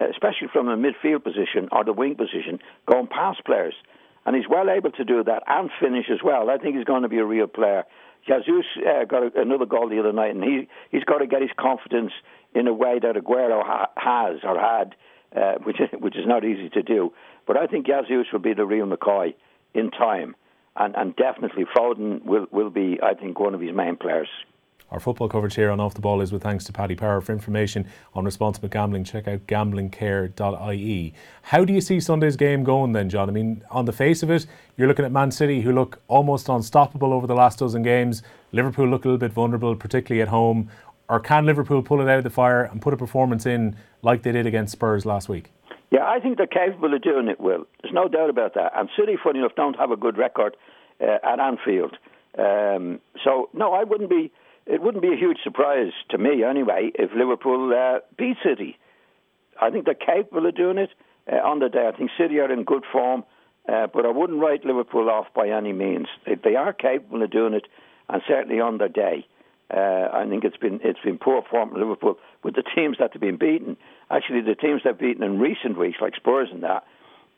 especially 0.00 0.48
from 0.52 0.68
a 0.68 0.76
midfield 0.76 1.22
position 1.22 1.68
or 1.70 1.84
the 1.84 1.92
wing 1.92 2.16
position, 2.16 2.58
going 2.90 3.06
past 3.06 3.44
players, 3.44 3.74
and 4.26 4.34
he's 4.34 4.48
well 4.50 4.70
able 4.70 4.90
to 4.90 5.04
do 5.04 5.22
that 5.22 5.44
and 5.46 5.70
finish 5.80 6.06
as 6.10 6.18
well. 6.24 6.50
I 6.50 6.58
think 6.58 6.74
he's 6.74 6.84
going 6.84 7.02
to 7.02 7.08
be 7.08 7.18
a 7.18 7.24
real 7.24 7.46
player. 7.46 7.84
Jesus 8.26 8.64
uh, 8.78 9.04
got 9.04 9.22
a, 9.22 9.40
another 9.40 9.66
goal 9.66 9.88
the 9.88 10.00
other 10.00 10.12
night, 10.12 10.34
and 10.34 10.42
he 10.42 10.68
he's 10.90 11.04
got 11.04 11.18
to 11.18 11.26
get 11.26 11.42
his 11.42 11.50
confidence 11.58 12.12
in 12.54 12.66
a 12.66 12.72
way 12.72 12.98
that 13.00 13.16
Aguero 13.16 13.62
ha- 13.64 13.90
has 13.96 14.40
or 14.44 14.58
had, 14.58 14.94
uh, 15.36 15.58
which 15.64 15.80
is, 15.80 15.88
which 16.00 16.16
is 16.16 16.26
not 16.26 16.44
easy 16.44 16.68
to 16.70 16.82
do. 16.82 17.12
But 17.46 17.56
I 17.56 17.66
think 17.66 17.86
Jesus 17.86 18.26
will 18.32 18.40
be 18.40 18.54
the 18.54 18.66
real 18.66 18.86
McCoy 18.86 19.34
in 19.74 19.90
time, 19.90 20.36
and 20.76 20.94
and 20.96 21.14
definitely 21.16 21.64
Foden 21.76 22.24
will 22.24 22.46
will 22.50 22.70
be 22.70 22.98
I 23.02 23.14
think 23.14 23.38
one 23.38 23.54
of 23.54 23.60
his 23.60 23.74
main 23.74 23.96
players. 23.96 24.28
Our 24.90 25.00
football 25.00 25.28
coverage 25.28 25.56
here 25.56 25.70
on 25.70 25.80
Off 25.80 25.94
the 25.94 26.00
Ball 26.00 26.20
is 26.20 26.30
with 26.30 26.42
thanks 26.42 26.64
to 26.64 26.72
Paddy 26.72 26.94
Power. 26.94 27.20
For 27.20 27.32
information 27.32 27.86
on 28.14 28.24
responsible 28.24 28.68
gambling, 28.68 29.04
check 29.04 29.26
out 29.26 29.46
gamblingcare.ie. 29.46 31.14
How 31.42 31.64
do 31.64 31.72
you 31.72 31.80
see 31.80 31.98
Sunday's 32.00 32.36
game 32.36 32.62
going 32.62 32.92
then, 32.92 33.08
John? 33.08 33.28
I 33.28 33.32
mean, 33.32 33.64
on 33.70 33.86
the 33.86 33.92
face 33.92 34.22
of 34.22 34.30
it, 34.30 34.46
you're 34.76 34.86
looking 34.86 35.04
at 35.04 35.10
Man 35.10 35.30
City, 35.30 35.62
who 35.62 35.72
look 35.72 36.00
almost 36.06 36.48
unstoppable 36.48 37.12
over 37.12 37.26
the 37.26 37.34
last 37.34 37.58
dozen 37.58 37.82
games. 37.82 38.22
Liverpool 38.52 38.86
look 38.86 39.04
a 39.04 39.08
little 39.08 39.18
bit 39.18 39.32
vulnerable, 39.32 39.74
particularly 39.74 40.22
at 40.22 40.28
home. 40.28 40.70
or 41.08 41.18
can 41.18 41.44
Liverpool 41.44 41.82
pull 41.82 42.00
it 42.00 42.08
out 42.08 42.18
of 42.18 42.24
the 42.24 42.30
fire 42.30 42.62
and 42.62 42.80
put 42.80 42.94
a 42.94 42.96
performance 42.96 43.46
in 43.46 43.76
like 44.02 44.22
they 44.22 44.32
did 44.32 44.46
against 44.46 44.72
Spurs 44.72 45.04
last 45.04 45.28
week? 45.28 45.50
Yeah, 45.90 46.04
I 46.06 46.20
think 46.20 46.36
they're 46.38 46.46
capable 46.46 46.94
of 46.94 47.02
doing 47.02 47.28
it, 47.28 47.40
Will. 47.40 47.66
There's 47.82 47.94
no 47.94 48.08
doubt 48.08 48.30
about 48.30 48.54
that. 48.54 48.72
And 48.76 48.88
City, 48.98 49.16
funny 49.22 49.40
enough, 49.40 49.54
don't 49.56 49.76
have 49.76 49.90
a 49.90 49.96
good 49.96 50.16
record 50.16 50.56
uh, 51.00 51.18
at 51.24 51.40
Anfield. 51.40 51.96
Um, 52.38 53.00
so, 53.22 53.48
no, 53.52 53.72
I 53.72 53.84
wouldn't 53.84 54.10
be. 54.10 54.32
It 54.66 54.80
wouldn't 54.80 55.02
be 55.02 55.12
a 55.12 55.16
huge 55.16 55.38
surprise 55.44 55.92
to 56.10 56.18
me, 56.18 56.42
anyway, 56.42 56.90
if 56.94 57.10
Liverpool 57.14 57.72
uh, 57.74 58.00
beat 58.16 58.36
City. 58.44 58.78
I 59.60 59.70
think 59.70 59.84
they're 59.84 59.94
capable 59.94 60.46
of 60.46 60.56
doing 60.56 60.78
it 60.78 60.90
uh, 61.30 61.36
on 61.36 61.58
the 61.58 61.68
day. 61.68 61.86
I 61.86 61.96
think 61.96 62.10
City 62.18 62.38
are 62.40 62.50
in 62.50 62.64
good 62.64 62.84
form, 62.90 63.24
uh, 63.68 63.86
but 63.92 64.06
I 64.06 64.10
wouldn't 64.10 64.40
write 64.40 64.64
Liverpool 64.64 65.10
off 65.10 65.26
by 65.34 65.48
any 65.48 65.72
means. 65.72 66.06
They, 66.26 66.36
they 66.36 66.56
are 66.56 66.72
capable 66.72 67.22
of 67.22 67.30
doing 67.30 67.54
it, 67.54 67.66
and 68.08 68.22
certainly 68.26 68.60
on 68.60 68.78
their 68.78 68.88
day. 68.88 69.26
Uh, 69.72 70.08
I 70.12 70.26
think 70.28 70.44
it's 70.44 70.58
been 70.58 70.80
it's 70.84 71.00
been 71.00 71.18
poor 71.18 71.42
form 71.50 71.70
for 71.70 71.78
Liverpool 71.78 72.18
with 72.42 72.54
the 72.54 72.62
teams 72.62 72.98
that 73.00 73.12
have 73.12 73.20
been 73.20 73.38
beaten. 73.38 73.76
Actually, 74.10 74.42
the 74.42 74.54
teams 74.54 74.82
they've 74.84 74.96
beaten 74.96 75.22
in 75.22 75.40
recent 75.40 75.78
weeks, 75.78 75.98
like 76.00 76.14
Spurs 76.14 76.48
and 76.52 76.62
that, 76.62 76.84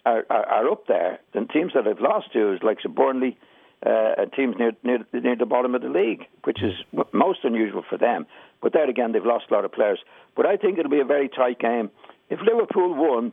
are, 0.04 0.24
are, 0.28 0.46
are 0.46 0.68
up 0.70 0.86
there. 0.86 1.20
The 1.34 1.44
teams 1.52 1.72
that 1.74 1.84
they've 1.84 2.00
lost 2.00 2.32
to 2.32 2.52
is 2.52 2.62
like 2.62 2.78
Burnley, 2.82 3.38
uh, 3.84 4.24
teams 4.34 4.56
near, 4.58 4.72
near 4.82 4.98
near 5.12 5.36
the 5.36 5.46
bottom 5.46 5.74
of 5.74 5.82
the 5.82 5.88
league, 5.88 6.26
which 6.44 6.62
is 6.62 6.72
most 7.12 7.40
unusual 7.44 7.84
for 7.88 7.98
them. 7.98 8.26
But 8.62 8.72
there 8.72 8.88
again, 8.88 9.12
they've 9.12 9.24
lost 9.24 9.46
a 9.50 9.54
lot 9.54 9.64
of 9.64 9.72
players. 9.72 9.98
But 10.34 10.46
I 10.46 10.56
think 10.56 10.78
it'll 10.78 10.90
be 10.90 11.00
a 11.00 11.04
very 11.04 11.28
tight 11.28 11.58
game. 11.58 11.90
If 12.30 12.40
Liverpool 12.40 12.94
won, 12.94 13.32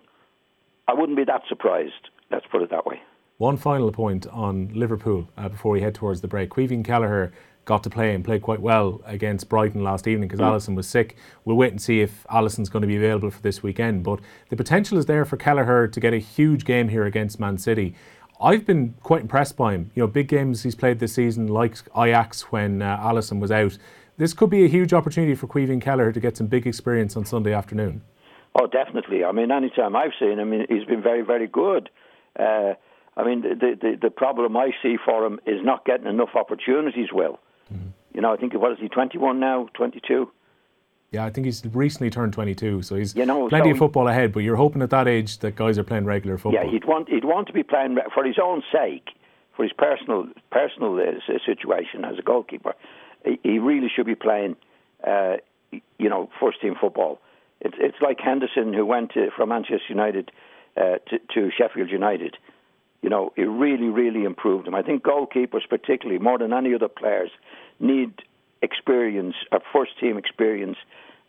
I 0.88 0.93
wouldn't 0.93 1.17
be 1.17 1.23
that 1.25 1.41
surprised. 1.47 2.09
Let's 2.31 2.45
put 2.51 2.62
it 2.62 2.69
that 2.71 2.85
way. 2.85 3.01
One 3.38 3.57
final 3.57 3.91
point 3.91 4.27
on 4.27 4.71
Liverpool 4.73 5.27
uh, 5.38 5.50
before 5.50 5.71
we 5.71 5.81
head 5.81 5.95
towards 5.95 6.21
the 6.21 6.27
break. 6.27 6.50
Caoimhín 6.51 6.85
Kelleher 6.85 7.33
got 7.65 7.83
to 7.83 7.89
play 7.89 8.13
and 8.13 8.23
played 8.23 8.41
quite 8.41 8.59
well 8.59 9.01
against 9.05 9.50
Brighton 9.50 9.83
last 9.83 10.07
evening 10.07 10.27
because 10.27 10.41
mm. 10.41 10.50
Alisson 10.50 10.75
was 10.75 10.88
sick. 10.88 11.15
We'll 11.45 11.55
wait 11.55 11.71
and 11.71 11.81
see 11.81 12.01
if 12.01 12.25
Alisson's 12.29 12.69
going 12.69 12.81
to 12.81 12.88
be 12.88 12.97
available 12.97 13.31
for 13.31 13.41
this 13.41 13.63
weekend. 13.63 14.03
But 14.03 14.19
the 14.50 14.55
potential 14.55 14.97
is 14.97 15.05
there 15.05 15.25
for 15.25 15.38
Kelleher 15.38 15.88
to 15.88 16.00
get 16.00 16.13
a 16.13 16.17
huge 16.17 16.65
game 16.65 16.89
here 16.89 17.05
against 17.05 17.39
Man 17.39 17.57
City. 17.57 17.95
I've 18.43 18.65
been 18.65 18.93
quite 19.03 19.21
impressed 19.21 19.55
by 19.55 19.73
him. 19.73 19.91
You 19.95 20.03
know, 20.03 20.07
big 20.07 20.27
games 20.27 20.63
he's 20.63 20.75
played 20.75 21.00
this 21.00 21.13
season, 21.13 21.47
like 21.47 21.77
Ajax 21.97 22.51
when 22.51 22.81
uh, 22.81 22.97
Alisson 22.97 23.39
was 23.39 23.51
out. 23.51 23.77
This 24.17 24.33
could 24.33 24.50
be 24.50 24.65
a 24.65 24.67
huge 24.67 24.93
opportunity 24.93 25.33
for 25.33 25.47
Caoimhín 25.47 25.81
Kelleher 25.81 26.12
to 26.12 26.19
get 26.19 26.35
some 26.38 26.47
big 26.47 26.67
experience 26.67 27.15
on 27.15 27.25
Sunday 27.25 27.53
afternoon. 27.53 28.01
Oh, 28.53 28.67
definitely. 28.67 29.23
I 29.23 29.31
mean, 29.31 29.50
any 29.50 29.69
time 29.69 29.95
I've 29.95 30.12
seen 30.19 30.38
him, 30.38 30.51
he's 30.69 30.83
been 30.83 31.01
very, 31.01 31.21
very 31.21 31.47
good. 31.47 31.89
Uh, 32.38 32.73
I 33.15 33.23
mean, 33.23 33.41
the, 33.41 33.77
the 33.79 33.97
the 34.01 34.09
problem 34.09 34.57
I 34.57 34.71
see 34.81 34.97
for 35.03 35.25
him 35.25 35.39
is 35.45 35.63
not 35.63 35.85
getting 35.85 36.07
enough 36.07 36.35
opportunities. 36.35 37.09
Well, 37.13 37.39
mm-hmm. 37.73 37.89
you 38.13 38.21
know, 38.21 38.33
I 38.33 38.38
think 38.38 38.53
what 38.53 38.71
is 38.73 38.79
he, 38.79 38.89
twenty 38.89 39.17
one 39.17 39.39
now, 39.39 39.69
twenty 39.73 40.01
two. 40.05 40.31
Yeah, 41.13 41.25
I 41.25 41.29
think 41.29 41.46
he's 41.46 41.63
recently 41.74 42.10
turned 42.10 42.34
22, 42.34 42.82
so 42.82 42.96
he's 42.96 43.15
you 43.15 43.24
know, 43.24 43.48
plenty 43.48 43.70
so 43.70 43.74
of 43.74 43.77
football 43.77 44.08
ahead. 44.08 44.34
But 44.34 44.39
you're 44.39 44.55
hoping 44.55 44.82
at 44.82 44.89
that 44.89 45.08
age 45.08 45.38
that 45.39 45.55
guys 45.55 45.77
are 45.77 45.84
playing 45.84 46.05
regular 46.05 46.39
football. 46.39 46.63
Yeah, 46.63 46.70
he'd 46.70 46.86
want 46.86 47.08
he'd 47.08 47.24
want 47.24 47.46
to 47.48 47.53
be 47.53 47.62
playing 47.62 47.98
for 48.15 48.25
his 48.25 48.38
own 48.41 48.63
sake, 48.72 49.10
for 49.55 49.62
his 49.62 49.72
personal 49.74 50.27
personal 50.51 51.00
uh, 51.00 51.38
situation 51.46 52.03
as 52.03 52.17
a 52.17 52.24
goalkeeper. 52.24 52.74
He, 53.24 53.39
he 53.43 53.60
really 53.60 53.89
should 53.96 54.08
be 54.08 54.15
playing, 54.15 54.55
uh, 55.05 55.38
you 55.72 56.10
know, 56.10 56.32
first 56.39 56.60
team 56.62 56.74
football. 56.82 57.20
It's 57.62 57.75
it's 57.77 57.98
like 58.01 58.20
Henderson 58.20 58.74
who 58.74 58.84
went 58.84 59.12
to, 59.12 59.29
from 59.38 59.50
Manchester 59.50 59.86
United 59.89 60.32
uh, 60.75 60.98
to, 61.10 61.20
to 61.36 61.51
Sheffield 61.55 61.91
United. 61.91 62.38
You 63.03 63.10
know, 63.10 63.34
it 63.36 63.43
really 63.43 63.89
really 63.89 64.24
improved 64.24 64.67
him. 64.67 64.74
I 64.74 64.82
think 64.82 65.03
goalkeepers, 65.03 65.70
particularly 65.70 66.17
more 66.17 66.39
than 66.39 66.53
any 66.53 66.74
other 66.74 66.88
players, 66.88 67.29
need 67.79 68.24
experience, 68.63 69.36
a 69.51 69.60
first 69.72 70.00
team 70.00 70.17
experience 70.17 70.77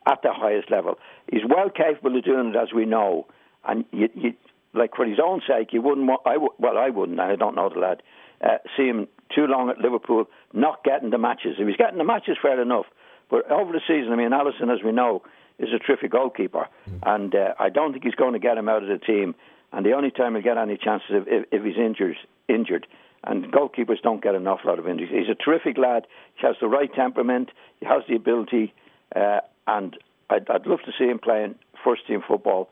at 0.06 0.22
the 0.22 0.32
highest 0.32 0.70
level. 0.70 0.98
He's 1.30 1.42
well 1.48 1.68
capable 1.68 2.16
of 2.16 2.24
doing 2.24 2.54
it, 2.54 2.56
as 2.56 2.72
we 2.72 2.84
know. 2.86 3.26
And 3.66 3.84
you, 3.92 4.08
you, 4.14 4.34
like 4.72 4.94
for 4.94 5.04
his 5.06 5.18
own 5.22 5.42
sake, 5.46 5.72
you 5.72 5.82
wouldn't. 5.82 6.06
Want, 6.06 6.22
I 6.24 6.36
well, 6.36 6.78
I 6.78 6.90
wouldn't. 6.90 7.20
I 7.20 7.36
don't 7.36 7.54
know 7.54 7.68
the 7.68 7.80
lad. 7.80 8.02
Uh, 8.40 8.58
see 8.76 8.86
him 8.86 9.08
too 9.34 9.46
long 9.46 9.70
at 9.70 9.78
Liverpool, 9.78 10.26
not 10.52 10.84
getting 10.84 11.10
the 11.10 11.18
matches. 11.18 11.56
If 11.58 11.66
he's 11.66 11.76
getting 11.76 11.98
the 11.98 12.04
matches, 12.04 12.36
fair 12.40 12.60
enough. 12.60 12.86
But 13.30 13.50
over 13.50 13.72
the 13.72 13.80
season, 13.86 14.12
I 14.12 14.16
mean, 14.16 14.30
Alisson, 14.30 14.72
as 14.72 14.82
we 14.84 14.92
know, 14.92 15.22
is 15.58 15.68
a 15.74 15.78
terrific 15.78 16.10
goalkeeper, 16.12 16.66
mm. 16.88 16.98
and 17.04 17.34
uh, 17.34 17.54
I 17.58 17.70
don't 17.70 17.92
think 17.92 18.04
he's 18.04 18.14
going 18.14 18.34
to 18.34 18.38
get 18.38 18.58
him 18.58 18.68
out 18.68 18.82
of 18.82 18.88
the 18.88 18.98
team. 18.98 19.34
And 19.72 19.84
the 19.84 19.92
only 19.92 20.10
time 20.10 20.34
he'll 20.34 20.42
get 20.42 20.56
any 20.56 20.76
chances 20.76 21.08
if, 21.10 21.24
if, 21.26 21.44
if 21.50 21.64
he's 21.64 21.76
injured, 21.76 22.16
injured. 22.48 22.86
And 23.26 23.50
goalkeepers 23.50 24.02
don't 24.02 24.22
get 24.22 24.34
an 24.34 24.46
awful 24.46 24.70
lot 24.70 24.78
of 24.78 24.86
injuries. 24.86 25.10
He's 25.10 25.30
a 25.30 25.34
terrific 25.34 25.78
lad. 25.78 26.06
He 26.36 26.46
has 26.46 26.56
the 26.60 26.68
right 26.68 26.92
temperament. 26.92 27.50
He 27.80 27.86
has 27.86 28.02
the 28.08 28.16
ability. 28.16 28.74
Uh, 29.14 29.40
and 29.66 29.96
I'd, 30.28 30.48
I'd, 30.50 30.66
love 30.66 30.80
to 30.84 30.92
see 30.98 31.04
him 31.04 31.18
playing 31.18 31.54
first 31.82 32.06
team 32.06 32.22
football 32.26 32.68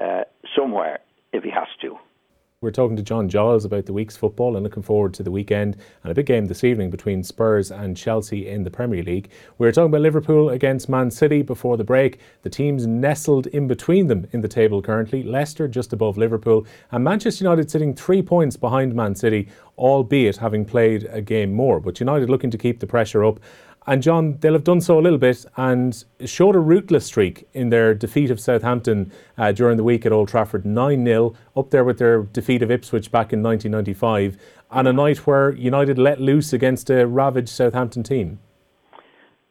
uh, 0.00 0.22
somewhere 0.56 1.00
if 1.32 1.44
he 1.44 1.50
has 1.50 1.68
to. 1.82 1.98
We're 2.62 2.70
talking 2.70 2.96
to 2.96 3.02
John 3.02 3.28
Giles 3.28 3.64
about 3.64 3.86
the 3.86 3.92
week's 3.92 4.16
football 4.16 4.54
and 4.54 4.62
looking 4.62 4.84
forward 4.84 5.12
to 5.14 5.24
the 5.24 5.32
weekend 5.32 5.76
and 6.04 6.12
a 6.12 6.14
big 6.14 6.26
game 6.26 6.46
this 6.46 6.62
evening 6.62 6.90
between 6.90 7.24
Spurs 7.24 7.72
and 7.72 7.96
Chelsea 7.96 8.48
in 8.48 8.62
the 8.62 8.70
Premier 8.70 9.02
League. 9.02 9.30
We 9.58 9.66
are 9.66 9.72
talking 9.72 9.88
about 9.88 10.02
Liverpool 10.02 10.48
against 10.48 10.88
Man 10.88 11.10
City 11.10 11.42
before 11.42 11.76
the 11.76 11.82
break. 11.82 12.20
The 12.42 12.50
teams 12.50 12.86
nestled 12.86 13.48
in 13.48 13.66
between 13.66 14.06
them 14.06 14.28
in 14.30 14.42
the 14.42 14.48
table 14.48 14.80
currently. 14.80 15.24
Leicester 15.24 15.66
just 15.66 15.92
above 15.92 16.16
Liverpool 16.16 16.64
and 16.92 17.02
Manchester 17.02 17.42
United 17.42 17.68
sitting 17.68 17.96
three 17.96 18.22
points 18.22 18.56
behind 18.56 18.94
Man 18.94 19.16
City, 19.16 19.48
albeit 19.76 20.36
having 20.36 20.64
played 20.64 21.08
a 21.10 21.20
game 21.20 21.52
more. 21.52 21.80
But 21.80 21.98
United 21.98 22.30
looking 22.30 22.52
to 22.52 22.58
keep 22.58 22.78
the 22.78 22.86
pressure 22.86 23.24
up 23.24 23.40
and 23.86 24.02
John, 24.02 24.38
they'll 24.40 24.52
have 24.52 24.64
done 24.64 24.80
so 24.80 24.98
a 24.98 25.02
little 25.02 25.18
bit 25.18 25.44
and 25.56 26.04
showed 26.24 26.54
a 26.54 26.60
rootless 26.60 27.06
streak 27.06 27.48
in 27.52 27.70
their 27.70 27.94
defeat 27.94 28.30
of 28.30 28.38
Southampton 28.38 29.12
uh, 29.36 29.52
during 29.52 29.76
the 29.76 29.84
week 29.84 30.06
at 30.06 30.12
Old 30.12 30.28
Trafford 30.28 30.64
9 30.64 31.04
0, 31.04 31.34
up 31.56 31.70
there 31.70 31.84
with 31.84 31.98
their 31.98 32.22
defeat 32.22 32.62
of 32.62 32.70
Ipswich 32.70 33.10
back 33.10 33.32
in 33.32 33.42
1995, 33.42 34.36
on 34.70 34.86
a 34.86 34.92
night 34.92 35.26
where 35.26 35.52
United 35.52 35.98
let 35.98 36.20
loose 36.20 36.52
against 36.52 36.90
a 36.90 37.06
ravaged 37.06 37.48
Southampton 37.48 38.02
team. 38.02 38.38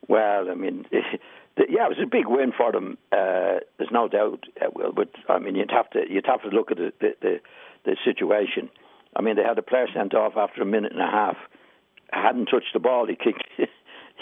Well, 0.08 0.50
I 0.50 0.56
mean, 0.56 0.86
yeah, 0.92 1.86
it 1.86 1.90
was 1.90 2.00
a 2.02 2.08
big 2.08 2.28
win 2.28 2.52
for 2.56 2.72
them. 2.72 2.98
Uh, 3.12 3.60
there's 3.78 3.92
no 3.92 4.08
doubt, 4.08 4.46
uh. 4.62 4.92
But 4.96 5.10
I 5.30 5.40
mean, 5.40 5.56
you'd 5.56 5.72
have 5.72 5.90
to 5.92 6.02
you'd 6.10 6.26
have 6.26 6.42
to 6.44 6.50
look 6.50 6.72
at 6.72 6.78
the, 6.78 6.94
the, 7.00 7.16
the, 7.22 7.40
the 7.86 7.98
situation. 8.04 8.70
I 9.16 9.22
mean, 9.22 9.36
they 9.36 9.44
had 9.44 9.58
a 9.58 9.62
player 9.62 9.88
sent 9.94 10.14
off 10.14 10.34
after 10.38 10.62
a 10.62 10.66
minute 10.66 10.94
and 10.94 11.02
a 11.02 11.12
half. 11.12 11.38
Hadn't 12.12 12.48
touched 12.48 12.74
the 12.74 12.80
ball. 12.80 13.08
He 13.08 13.16
kicked 13.16 13.44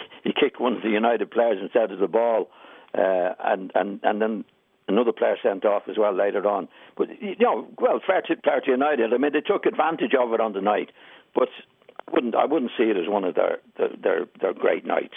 he 0.24 0.34
kicked 0.34 0.60
one 0.60 0.74
of 0.74 0.82
the 0.82 0.90
United 0.90 1.32
players 1.32 1.60
instead 1.62 1.92
of 1.92 2.00
the 2.00 2.08
ball, 2.08 2.50
uh, 2.98 3.34
and 3.44 3.72
and 3.76 4.00
and 4.04 4.22
then 4.22 4.46
another 4.88 5.12
player 5.12 5.38
sent 5.42 5.66
off 5.66 5.84
as 5.88 5.98
well 5.98 6.14
later 6.14 6.46
on. 6.48 6.68
But 6.98 7.10
you 7.22 7.36
know, 7.40 7.68
well, 7.80 8.02
fair 8.06 8.22
to, 8.24 8.36
fair 8.44 8.62
to 8.62 8.72
United. 8.72 9.14
I 9.14 9.18
mean, 9.18 9.32
they 9.34 9.42
took 9.42 9.66
advantage 9.66 10.14
of 10.20 10.34
it 10.34 10.42
on 10.42 10.54
the 10.54 10.62
night, 10.62 10.90
but 11.34 11.50
wouldn't 12.12 12.36
I 12.36 12.46
wouldn't 12.46 12.72
see 12.78 12.86
it 12.86 12.98
as 12.98 13.08
one 13.08 13.24
of 13.24 13.36
their 13.36 13.60
their 13.78 13.90
their, 14.02 14.26
their 14.42 14.54
great 14.54 14.86
nights. 14.86 15.16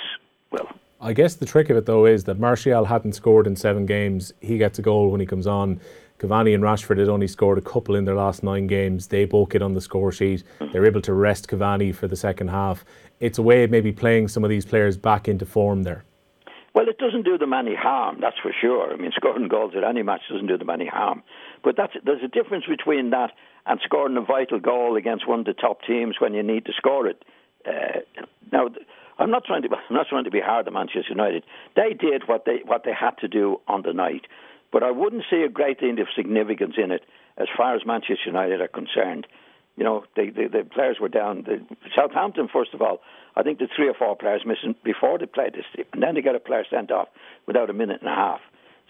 Well. 0.50 0.68
I 1.00 1.14
guess 1.14 1.34
the 1.34 1.46
trick 1.46 1.68
of 1.68 1.76
it 1.76 1.86
though 1.86 2.06
is 2.06 2.24
that 2.24 2.38
Martial 2.38 2.84
hadn't 2.84 3.14
scored 3.14 3.48
in 3.48 3.56
seven 3.56 3.86
games. 3.86 4.32
He 4.40 4.56
gets 4.56 4.78
a 4.78 4.82
goal 4.82 5.10
when 5.10 5.18
he 5.18 5.26
comes 5.26 5.48
on. 5.48 5.80
Cavani 6.22 6.54
and 6.54 6.62
Rashford 6.62 6.98
had 6.98 7.08
only 7.08 7.26
scored 7.26 7.58
a 7.58 7.62
couple 7.62 7.96
in 7.96 8.04
their 8.04 8.14
last 8.14 8.44
nine 8.44 8.68
games. 8.68 9.08
They 9.08 9.24
both 9.24 9.50
get 9.50 9.60
on 9.60 9.74
the 9.74 9.80
score 9.80 10.12
sheet. 10.12 10.44
They're 10.72 10.86
able 10.86 11.00
to 11.02 11.14
rest 11.14 11.48
Cavani 11.48 11.92
for 11.92 12.06
the 12.06 12.14
second 12.14 12.48
half. 12.48 12.84
It's 13.18 13.38
a 13.38 13.42
way 13.42 13.64
of 13.64 13.70
maybe 13.70 13.90
playing 13.90 14.28
some 14.28 14.44
of 14.44 14.50
these 14.50 14.64
players 14.64 14.96
back 14.96 15.26
into 15.26 15.44
form 15.44 15.82
there. 15.82 16.04
Well, 16.74 16.88
it 16.88 16.98
doesn't 16.98 17.24
do 17.24 17.36
them 17.36 17.52
any 17.52 17.74
harm, 17.74 18.18
that's 18.20 18.38
for 18.40 18.52
sure. 18.58 18.92
I 18.92 18.96
mean, 18.96 19.10
scoring 19.14 19.48
goals 19.48 19.74
at 19.76 19.82
any 19.82 20.02
match 20.02 20.22
doesn't 20.30 20.46
do 20.46 20.56
them 20.56 20.70
any 20.70 20.86
harm. 20.86 21.24
But 21.64 21.76
there's 21.76 22.22
a 22.24 22.28
difference 22.28 22.66
between 22.66 23.10
that 23.10 23.32
and 23.66 23.80
scoring 23.84 24.16
a 24.16 24.22
vital 24.22 24.60
goal 24.60 24.96
against 24.96 25.26
one 25.28 25.40
of 25.40 25.46
the 25.46 25.54
top 25.54 25.80
teams 25.84 26.16
when 26.20 26.34
you 26.34 26.42
need 26.44 26.64
to 26.66 26.72
score 26.76 27.08
it. 27.08 27.24
Uh, 27.66 28.00
now, 28.52 28.68
I'm 29.18 29.30
not 29.30 29.44
trying 29.44 29.62
to 29.62 29.68
I'm 29.90 29.96
not 29.96 30.06
trying 30.08 30.24
to 30.24 30.30
be 30.30 30.40
hard 30.40 30.68
on 30.68 30.74
Manchester 30.74 31.10
United. 31.10 31.44
They 31.74 31.94
did 31.94 32.28
what 32.28 32.44
they 32.44 32.60
what 32.64 32.82
they 32.84 32.92
had 32.92 33.18
to 33.18 33.28
do 33.28 33.60
on 33.66 33.82
the 33.82 33.92
night. 33.92 34.22
But 34.72 34.82
I 34.82 34.90
wouldn't 34.90 35.24
see 35.30 35.42
a 35.42 35.48
great 35.48 35.78
deal 35.80 36.00
of 36.00 36.08
significance 36.16 36.74
in 36.82 36.90
it 36.90 37.04
as 37.36 37.46
far 37.56 37.76
as 37.76 37.82
Manchester 37.86 38.26
United 38.26 38.60
are 38.60 38.68
concerned. 38.68 39.26
You 39.76 39.84
know, 39.84 40.04
the, 40.16 40.66
players 40.72 40.96
were 41.00 41.08
down. 41.08 41.44
The, 41.44 41.64
Southampton, 41.94 42.48
first 42.52 42.74
of 42.74 42.82
all, 42.82 43.00
I 43.36 43.42
think 43.42 43.58
the 43.58 43.68
three 43.74 43.88
or 43.88 43.94
four 43.94 44.16
players 44.16 44.42
missing 44.44 44.74
before 44.84 45.18
they 45.18 45.26
played 45.26 45.54
this, 45.54 45.64
and 45.92 46.02
then 46.02 46.14
they 46.14 46.22
got 46.22 46.34
a 46.34 46.40
player 46.40 46.64
sent 46.70 46.90
off 46.90 47.08
without 47.46 47.70
a 47.70 47.72
minute 47.72 48.00
and 48.00 48.10
a 48.10 48.14
half. 48.14 48.40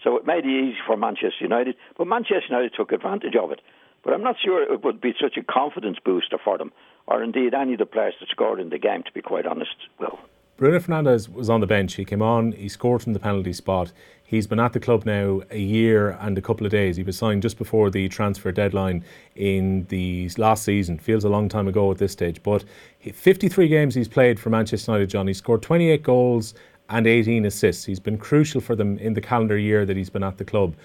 So 0.03 0.17
it 0.17 0.25
made 0.25 0.45
it 0.45 0.49
easy 0.49 0.77
for 0.85 0.97
Manchester 0.97 1.41
United, 1.41 1.75
but 1.97 2.07
Manchester 2.07 2.47
United 2.49 2.73
took 2.75 2.91
advantage 2.91 3.35
of 3.41 3.51
it. 3.51 3.61
But 4.03 4.13
I'm 4.13 4.23
not 4.23 4.35
sure 4.43 4.61
it 4.61 4.83
would 4.83 4.99
be 4.99 5.13
such 5.21 5.37
a 5.37 5.43
confidence 5.43 5.97
booster 6.03 6.37
for 6.43 6.57
them, 6.57 6.73
or 7.07 7.23
indeed 7.23 7.53
any 7.53 7.73
of 7.73 7.79
the 7.79 7.85
players 7.85 8.15
that 8.19 8.27
scored 8.29 8.59
in 8.59 8.69
the 8.69 8.77
game, 8.77 9.03
to 9.03 9.11
be 9.13 9.21
quite 9.21 9.45
honest, 9.45 9.75
Will. 9.99 10.19
Bruno 10.63 10.79
Fernandes 10.79 11.27
was 11.27 11.49
on 11.49 11.59
the 11.59 11.67
bench. 11.67 11.95
He 11.95 12.05
came 12.05 12.21
on, 12.21 12.53
he 12.53 12.69
scored 12.69 13.01
from 13.01 13.11
the 13.11 13.19
penalty 13.19 13.51
spot. 13.51 13.91
He's 14.23 14.47
been 14.47 14.61
at 14.61 14.71
the 14.71 14.79
club 14.79 15.05
now 15.05 15.41
a 15.51 15.59
year 15.59 16.11
and 16.21 16.37
a 16.37 16.41
couple 16.41 16.65
of 16.65 16.71
days. 16.71 16.95
He 16.95 17.03
was 17.03 17.17
signed 17.17 17.41
just 17.41 17.57
before 17.57 17.89
the 17.89 18.07
transfer 18.07 18.49
deadline 18.49 19.03
in 19.35 19.85
the 19.89 20.29
last 20.37 20.63
season. 20.63 20.99
Feels 20.99 21.25
a 21.25 21.29
long 21.29 21.49
time 21.49 21.67
ago 21.67 21.91
at 21.91 21.97
this 21.97 22.13
stage. 22.13 22.41
But 22.43 22.63
53 23.01 23.67
games 23.67 23.93
he's 23.93 24.07
played 24.07 24.39
for 24.39 24.51
Manchester 24.51 24.93
United, 24.93 25.09
John. 25.09 25.27
He 25.27 25.33
scored 25.33 25.63
28 25.63 26.01
goals 26.01 26.53
and 26.87 27.07
18 27.07 27.45
assists. 27.45 27.83
He's 27.83 27.99
been 27.99 28.17
crucial 28.17 28.61
for 28.61 28.73
them 28.73 28.97
in 28.99 29.15
the 29.15 29.21
calendar 29.21 29.57
year 29.57 29.85
that 29.85 29.97
he's 29.97 30.09
been 30.09 30.23
at 30.23 30.37
the 30.37 30.45
club. 30.45 30.75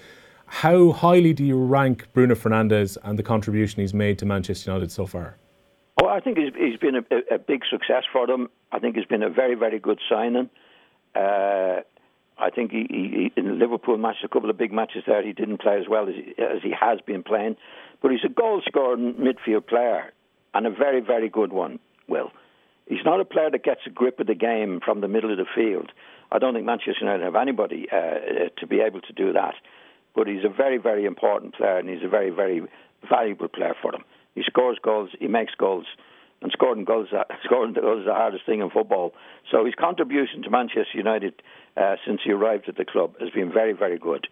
How 0.47 0.91
highly 0.91 1.31
do 1.31 1.45
you 1.45 1.57
rank 1.57 2.05
Bruno 2.11 2.35
Fernandes 2.35 2.97
and 3.05 3.17
the 3.17 3.23
contribution 3.23 3.79
he's 3.79 3.93
made 3.93 4.19
to 4.19 4.25
Manchester 4.25 4.71
United 4.71 4.91
so 4.91 5.05
far? 5.05 5.38
Oh, 6.01 6.07
I 6.07 6.19
think 6.19 6.37
he's, 6.37 6.53
he's 6.57 6.79
been 6.79 6.95
a, 6.95 7.35
a, 7.35 7.39
big 7.39 7.63
success 7.69 8.03
for 8.11 8.25
them. 8.25 8.49
I 8.71 8.79
think 8.79 8.95
he's 8.95 9.05
been 9.05 9.23
a 9.23 9.29
very, 9.29 9.55
very 9.55 9.79
good 9.79 9.99
signing. 10.09 10.49
Uh, 11.15 11.81
I 12.37 12.49
think 12.55 12.71
he, 12.71 12.85
he, 12.89 13.33
in 13.35 13.47
the 13.47 13.53
Liverpool 13.53 13.97
match, 13.97 14.17
a 14.23 14.29
couple 14.29 14.49
of 14.49 14.57
big 14.57 14.71
matches 14.71 15.03
there, 15.05 15.25
he 15.25 15.33
didn't 15.33 15.59
play 15.59 15.77
as 15.77 15.89
well 15.89 16.07
as 16.07 16.15
he, 16.15 16.41
as 16.41 16.61
he 16.63 16.71
has 16.79 16.99
been 17.05 17.23
playing. 17.23 17.57
But 18.01 18.11
he's 18.11 18.23
a 18.23 18.29
goal 18.29 18.61
scoring 18.65 19.15
midfield 19.15 19.67
player 19.67 20.13
and 20.53 20.65
a 20.65 20.69
very, 20.69 21.01
very 21.01 21.27
good 21.27 21.51
one, 21.51 21.79
Will. 22.07 22.31
He's 22.87 23.03
not 23.03 23.19
a 23.19 23.25
player 23.25 23.51
that 23.51 23.63
gets 23.63 23.81
a 23.85 23.89
grip 23.89 24.19
of 24.19 24.27
the 24.27 24.35
game 24.35 24.79
from 24.83 25.01
the 25.01 25.07
middle 25.07 25.31
of 25.31 25.37
the 25.37 25.45
field. 25.53 25.91
I 26.31 26.39
don't 26.39 26.53
think 26.53 26.65
Manchester 26.65 27.01
United 27.01 27.23
have 27.23 27.35
anybody 27.35 27.87
uh, 27.91 28.49
to 28.57 28.67
be 28.67 28.79
able 28.79 29.01
to 29.01 29.13
do 29.13 29.33
that. 29.33 29.55
But 30.15 30.27
he's 30.27 30.43
a 30.43 30.49
very, 30.49 30.77
very 30.77 31.05
important 31.05 31.55
player, 31.55 31.77
and 31.77 31.89
he's 31.89 32.03
a 32.03 32.09
very, 32.09 32.29
very 32.29 32.63
valuable 33.07 33.47
player 33.47 33.75
for 33.81 33.91
them. 33.91 34.03
He 34.39 34.45
scores 34.45 34.77
goals, 34.81 35.09
he 35.19 35.27
makes 35.27 35.53
goals, 35.53 35.85
and 36.41 36.49
scoring 36.53 36.85
goals, 36.85 37.09
scoring 37.43 37.73
goals 37.73 37.99
is 37.99 38.05
the 38.05 38.13
hardest 38.13 38.45
thing 38.45 38.61
in 38.61 38.69
football. 38.69 39.13
So 39.51 39.65
his 39.65 39.75
contribution 39.75 40.43
to 40.43 40.49
Manchester 40.49 40.95
United 40.95 41.41
uh, 41.75 41.97
since 42.07 42.21
he 42.23 42.31
arrived 42.31 42.69
at 42.69 42.77
the 42.77 42.85
club 42.85 43.19
has 43.19 43.31
been 43.31 43.51
very, 43.51 43.73
very 43.73 43.97
good. 43.99 44.29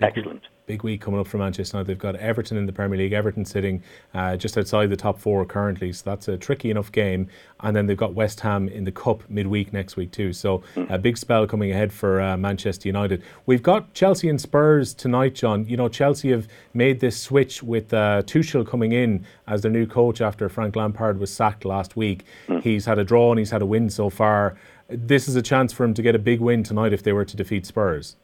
Excellent 0.00 0.42
big 0.66 0.82
week 0.82 1.00
coming 1.00 1.20
up 1.20 1.26
for 1.26 1.38
Manchester 1.38 1.76
United. 1.76 1.88
They've 1.88 1.98
got 1.98 2.16
Everton 2.16 2.56
in 2.56 2.66
the 2.66 2.72
Premier 2.72 2.98
League. 2.98 3.12
Everton 3.12 3.44
sitting 3.44 3.82
uh, 4.14 4.36
just 4.36 4.56
outside 4.56 4.90
the 4.90 4.96
top 4.96 5.18
four 5.18 5.44
currently, 5.44 5.92
so 5.92 6.02
that's 6.04 6.28
a 6.28 6.36
tricky 6.36 6.70
enough 6.70 6.90
game. 6.90 7.28
And 7.60 7.76
then 7.76 7.86
they've 7.86 7.96
got 7.96 8.14
West 8.14 8.40
Ham 8.40 8.68
in 8.68 8.84
the 8.84 8.92
Cup 8.92 9.22
midweek 9.28 9.72
next 9.72 9.96
week 9.96 10.12
too. 10.12 10.32
So 10.32 10.62
a 10.88 10.98
big 10.98 11.16
spell 11.16 11.46
coming 11.46 11.70
ahead 11.70 11.92
for 11.92 12.20
uh, 12.20 12.36
Manchester 12.36 12.88
United. 12.88 13.22
We've 13.46 13.62
got 13.62 13.92
Chelsea 13.94 14.28
and 14.28 14.40
Spurs 14.40 14.94
tonight, 14.94 15.34
John. 15.34 15.66
You 15.66 15.76
know 15.76 15.88
Chelsea 15.88 16.30
have 16.30 16.48
made 16.72 17.00
this 17.00 17.20
switch 17.20 17.62
with 17.62 17.92
uh, 17.92 18.22
Tuchel 18.24 18.66
coming 18.66 18.92
in 18.92 19.24
as 19.46 19.62
their 19.62 19.70
new 19.70 19.86
coach 19.86 20.20
after 20.20 20.48
Frank 20.48 20.76
Lampard 20.76 21.18
was 21.18 21.32
sacked 21.32 21.64
last 21.64 21.96
week. 21.96 22.24
He's 22.62 22.86
had 22.86 22.98
a 22.98 23.04
draw 23.04 23.30
and 23.30 23.38
he's 23.38 23.50
had 23.50 23.62
a 23.62 23.66
win 23.66 23.90
so 23.90 24.10
far. 24.10 24.56
This 24.88 25.28
is 25.28 25.36
a 25.36 25.42
chance 25.42 25.72
for 25.72 25.84
him 25.84 25.94
to 25.94 26.02
get 26.02 26.14
a 26.14 26.18
big 26.18 26.40
win 26.40 26.62
tonight 26.62 26.92
if 26.92 27.02
they 27.02 27.12
were 27.12 27.24
to 27.24 27.36
defeat 27.36 27.64
Spurs. 27.66 28.16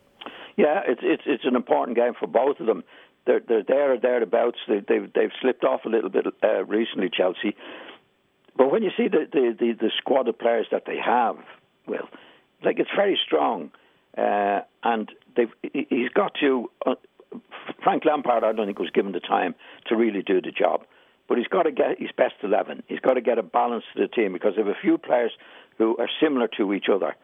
Yeah, 0.56 0.80
it's 0.86 1.00
it's 1.02 1.22
it's 1.26 1.44
an 1.44 1.56
important 1.56 1.96
game 1.96 2.12
for 2.18 2.26
both 2.26 2.60
of 2.60 2.66
them. 2.66 2.84
They're 3.26 3.40
they're 3.40 3.62
there 3.62 3.92
or 3.92 3.98
thereabouts. 3.98 4.58
They, 4.68 4.80
they've 4.86 5.12
they've 5.12 5.32
slipped 5.40 5.64
off 5.64 5.84
a 5.84 5.88
little 5.88 6.10
bit 6.10 6.26
uh, 6.42 6.64
recently, 6.64 7.10
Chelsea. 7.12 7.56
But 8.56 8.70
when 8.70 8.82
you 8.82 8.90
see 8.96 9.08
the, 9.08 9.26
the, 9.32 9.56
the, 9.58 9.72
the 9.72 9.90
squad 9.96 10.28
of 10.28 10.38
players 10.38 10.66
that 10.70 10.84
they 10.84 10.98
have, 10.98 11.36
well, 11.86 12.08
like 12.62 12.78
it's 12.78 12.90
very 12.94 13.18
strong, 13.24 13.70
uh, 14.18 14.60
and 14.82 15.10
they've 15.36 15.52
he's 15.72 16.10
got 16.10 16.34
to. 16.40 16.70
Uh, 16.84 16.94
Frank 17.84 18.04
Lampard, 18.04 18.42
I 18.42 18.52
don't 18.52 18.66
think 18.66 18.78
was 18.78 18.90
given 18.90 19.12
the 19.12 19.20
time 19.20 19.54
to 19.86 19.96
really 19.96 20.20
do 20.20 20.40
the 20.40 20.50
job, 20.50 20.82
but 21.28 21.38
he's 21.38 21.46
got 21.46 21.62
to 21.62 21.72
get 21.72 22.00
his 22.00 22.10
best 22.16 22.34
eleven. 22.42 22.82
He's 22.88 22.98
got 22.98 23.14
to 23.14 23.20
get 23.20 23.38
a 23.38 23.42
balance 23.42 23.84
to 23.94 24.02
the 24.02 24.08
team 24.08 24.32
because 24.32 24.54
they 24.56 24.62
have 24.62 24.70
a 24.70 24.80
few 24.80 24.98
players 24.98 25.30
who 25.78 25.96
are 25.98 26.08
similar 26.20 26.48
to 26.58 26.72
each 26.74 26.86
other. 26.92 27.14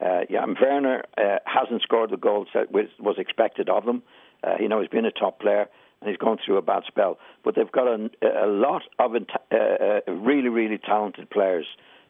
Uh, 0.00 0.20
Werner 0.60 1.04
uh, 1.18 1.38
hasn't 1.44 1.82
scored 1.82 2.10
the 2.10 2.16
goals 2.16 2.48
that 2.54 2.72
was, 2.72 3.16
expected 3.18 3.68
of 3.68 3.84
them. 3.84 4.02
Uh, 4.42 4.54
you 4.58 4.68
know, 4.68 4.80
he's 4.80 4.88
been 4.88 5.04
a 5.04 5.10
top 5.10 5.40
player 5.40 5.68
and 6.00 6.08
he's 6.08 6.16
going 6.16 6.38
through 6.44 6.56
a 6.56 6.62
bad 6.62 6.84
spell. 6.86 7.18
But 7.44 7.54
they've 7.54 7.70
got 7.70 7.86
a, 7.86 8.10
a 8.22 8.48
lot 8.48 8.82
of 8.98 9.14
uh, 9.14 9.56
uh, 9.56 10.12
really, 10.12 10.48
really 10.48 10.78
talented 10.78 11.28
players 11.28 11.66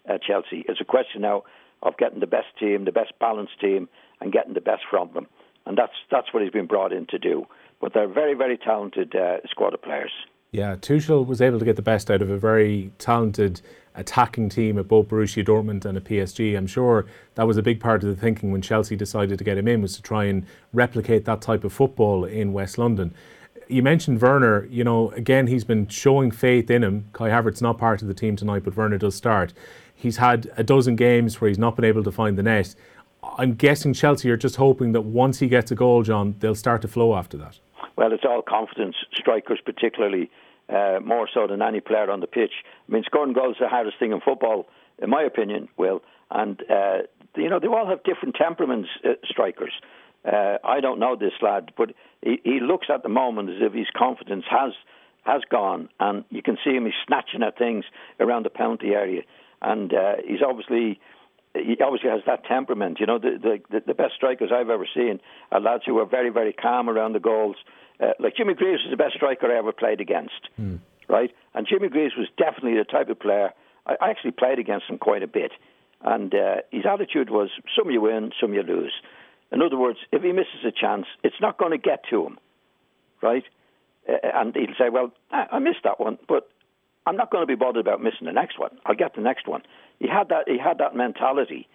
at 0.07 0.23
Chelsea. 0.23 0.65
It's 0.69 0.81
a 0.81 0.85
question 0.85 1.23
now 1.23 1.43
of 1.83 1.97
getting 1.97 2.21
the 2.21 2.27
best 2.27 2.47
team, 2.59 2.85
the 2.85 2.93
best 2.93 3.13
balanced 3.19 3.61
team, 3.61 3.89
and 4.21 4.33
getting 4.33 4.55
the 4.55 4.61
best 4.61 4.83
from 4.89 5.13
them. 5.13 5.27
And 5.67 5.77
that's 5.77 5.93
that's 6.11 6.33
what 6.33 6.43
he's 6.43 6.53
been 6.53 6.67
brought 6.67 6.93
in 6.93 7.07
to 7.07 7.19
do. 7.19 7.47
But 7.81 7.95
they're 7.95 8.05
a 8.05 8.13
very, 8.13 8.35
very 8.35 8.59
talented 8.59 9.15
uh, 9.15 9.39
squad 9.49 9.75
of 9.75 9.83
players. 9.83 10.13
Yeah, 10.53 10.77
Tuchel 10.77 11.27
was 11.27 11.41
able 11.41 11.59
to 11.59 11.65
get 11.65 11.77
the 11.77 11.83
best 11.83 12.11
out 12.11 12.23
of 12.23 12.31
a 12.31 12.39
very 12.39 12.91
talented 12.99 13.61
attacking 13.95 14.49
team 14.49 14.79
at 14.79 14.89
both 14.89 15.09
Borussia 15.09 15.45
Dortmund 15.45 15.85
and 15.85 15.97
at 15.97 16.05
PSG. 16.05 16.57
I'm 16.57 16.67
sure 16.67 17.07
that 17.35 17.47
was 17.47 17.57
a 17.57 17.63
big 17.63 17.81
part 17.81 18.03
of 18.03 18.09
the 18.09 18.17
thinking 18.17 18.53
when 18.53 18.63
Chelsea 18.63 18.97
decided 18.97 19.39
to 19.39 19.45
get 19.45 19.59
him 19.59 19.69
in 19.69 19.83
was 19.83 19.97
to 19.97 20.03
try 20.03 20.25
and 20.25 20.47
replicate 20.73 21.25
that 21.25 21.41
type 21.41 21.65
of 21.65 21.73
football 21.73 22.25
in 22.25 22.53
West 22.53 22.79
London. 22.79 23.15
You 23.69 23.83
mentioned 23.83 24.21
Werner, 24.21 24.67
you 24.67 24.83
know, 24.83 25.11
again, 25.13 25.47
he's 25.47 25.65
been 25.65 25.87
showing 25.87 26.31
faith 26.31 26.71
in 26.71 26.83
him. 26.83 27.09
Kai 27.13 27.29
Havertz 27.29 27.63
not 27.63 27.79
part 27.79 28.03
of 28.03 28.09
the 28.09 28.15
team 28.15 28.37
tonight, 28.37 28.65
but 28.65 28.77
Werner 28.77 28.99
does 28.99 29.15
start. 29.15 29.53
He's 29.95 30.17
had 30.17 30.51
a 30.57 30.65
dozen 30.65 30.97
games 30.97 31.41
where 31.41 31.49
he's 31.49 31.59
not 31.59 31.77
been 31.77 31.85
able 31.85 32.03
to 32.03 32.11
find 32.11 32.37
the 32.37 32.43
net. 32.43 32.75
I'm 33.39 33.55
guessing 33.55 33.93
Chelsea 33.93 34.31
are 34.31 34.37
just 34.37 34.57
hoping 34.57 34.93
that 34.93 35.03
once 35.03 35.39
he 35.39 35.49
gets 35.49 35.71
a 35.71 35.75
goal, 35.75 36.03
John, 36.03 36.35
they'll 36.39 36.55
start 36.55 36.83
to 36.83 36.89
flow 36.89 37.15
after 37.15 37.37
that. 37.37 37.59
Well, 37.97 38.13
it's 38.13 38.25
all 38.25 38.43
confidence, 38.43 38.97
strikers 39.15 39.61
particularly, 39.65 40.31
uh, 40.71 41.01
more 41.01 41.29
so 41.33 41.47
than 41.47 41.63
any 41.63 41.81
player 41.81 42.11
on 42.11 42.21
the 42.21 42.27
pitch. 42.27 42.53
I 42.89 42.93
mean, 42.93 43.03
scoring 43.05 43.33
goals 43.33 43.57
is 43.57 43.61
the 43.61 43.69
hardest 43.69 43.99
thing 43.99 44.13
in 44.13 44.21
football, 44.21 44.67
in 45.03 45.11
my 45.11 45.23
opinion, 45.23 45.69
Will. 45.77 46.03
And, 46.31 46.63
uh, 46.71 46.99
you 47.37 47.49
know, 47.49 47.59
they 47.59 47.67
all 47.67 47.87
have 47.87 48.03
different 48.05 48.37
temperaments, 48.37 48.89
uh, 49.05 49.15
strikers. 49.25 49.73
Uh, 50.25 50.59
I 50.63 50.81
don't 50.81 51.01
know 51.01 51.17
this 51.17 51.33
lad, 51.41 51.73
but 51.77 51.93
he, 52.23 52.41
he 52.45 52.61
looks 52.61 52.89
at 52.93 53.03
the 53.03 53.09
moment 53.09 53.49
as 53.51 53.57
if 53.61 53.73
his 53.73 53.89
confidence 53.97 54.45
has 54.51 54.73
has 55.23 55.43
gone, 55.51 55.89
and 55.99 56.25
you 56.31 56.43
can 56.43 56.57
see 56.65 56.71
him. 56.71 56.87
He's 56.87 56.95
snatching 57.07 57.43
at 57.43 57.59
things 57.59 57.85
around 58.19 58.45
the 58.45 58.51
penalty 58.51 58.89
area, 58.89 59.23
and 59.61 59.93
uh, 59.93 60.15
he's 60.27 60.41
obviously 60.47 61.01
he 61.55 61.77
obviously 61.83 62.11
has 62.11 62.21
that 62.27 62.45
temperament. 62.45 63.01
You 63.01 63.07
know, 63.07 63.19
the, 63.19 63.61
the 63.71 63.83
the 63.87 63.95
best 63.95 64.15
strikers 64.15 64.51
I've 64.53 64.71
ever 64.71 64.87
seen 64.95 65.21
are 65.53 65.61
lads 65.61 65.85
who 65.87 65.99
are 65.99 66.07
very 66.07 66.31
very 66.31 66.53
calm 66.53 66.89
around 66.89 67.15
the 67.15 67.21
goals, 67.21 67.57
uh, 68.01 68.13
like 68.19 68.37
Jimmy 68.37 68.55
Greaves 68.55 68.83
was 68.83 68.91
the 68.91 68.97
best 68.97 69.15
striker 69.15 69.53
I 69.53 69.59
ever 69.59 69.73
played 69.73 70.01
against, 70.01 70.49
mm. 70.59 70.79
right? 71.09 71.31
And 71.55 71.67
Jimmy 71.67 71.89
Greaves 71.89 72.15
was 72.17 72.29
definitely 72.37 72.79
the 72.79 72.85
type 72.85 73.09
of 73.09 73.19
player. 73.21 73.51
I, 73.87 73.97
I 74.01 74.11
actually 74.11 74.33
played 74.33 74.59
against 74.59 74.87
him 74.89 74.99
quite 74.99 75.23
a 75.23 75.27
bit, 75.27 75.53
and 76.03 76.35
uh, 76.35 76.57
his 76.71 76.85
attitude 76.87 77.31
was 77.31 77.51
some 77.77 77.91
you 77.91 78.01
win, 78.01 78.33
some 78.41 78.55
you 78.55 78.63
lose. 78.63 78.93
In 79.53 79.63
other 79.63 79.77
words, 79.77 79.99
if 80.13 80.23
he 80.23 80.33
misses 80.33 80.65
a 80.67 80.73
chance, 80.73 81.07
it's 81.25 81.41
not 81.41 81.59
going 81.59 81.73
to 81.73 81.79
get 81.79 82.05
to 82.11 82.25
him, 82.25 82.39
right? 83.23 83.45
Uh, 84.09 84.15
and 84.35 84.55
he'll 84.55 84.75
say, 84.79 84.89
"Well, 84.91 85.13
I, 85.31 85.47
I 85.53 85.59
missed 85.59 85.85
that 85.85 86.01
one, 86.01 86.19
but 86.29 86.49
I'm 87.07 87.17
not 87.17 87.31
going 87.31 87.43
to 87.43 87.47
be 87.47 87.57
bothered 87.57 87.87
about 87.87 88.01
missing 88.01 88.27
the 88.27 88.33
next 88.33 88.59
one. 88.59 88.79
I'll 88.87 88.95
get 88.95 89.15
the 89.15 89.21
next 89.21 89.47
one." 89.47 89.63
He 89.99 90.09
had 90.09 90.29
that. 90.31 90.49
He 90.49 90.59
had 90.59 90.79
that 90.79 90.97
mentality 90.97 91.69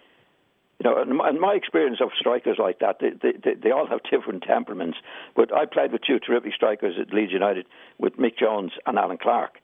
you 0.78 0.90
know, 0.90 1.00
in 1.00 1.40
my 1.40 1.54
experience 1.54 1.98
of 2.02 2.10
strikers 2.18 2.58
like 2.58 2.80
that, 2.80 2.98
they, 3.00 3.10
they, 3.22 3.54
they 3.54 3.70
all 3.70 3.86
have 3.86 4.00
different 4.10 4.42
temperaments. 4.42 4.98
But 5.34 5.54
I 5.54 5.64
played 5.64 5.92
with 5.92 6.02
two 6.06 6.18
terrific 6.18 6.52
strikers 6.54 6.96
at 7.00 7.14
Leeds 7.14 7.32
United, 7.32 7.66
with 7.98 8.16
Mick 8.16 8.38
Jones 8.38 8.72
and 8.84 8.98
Allan 8.98 9.16
Clarke, 9.16 9.58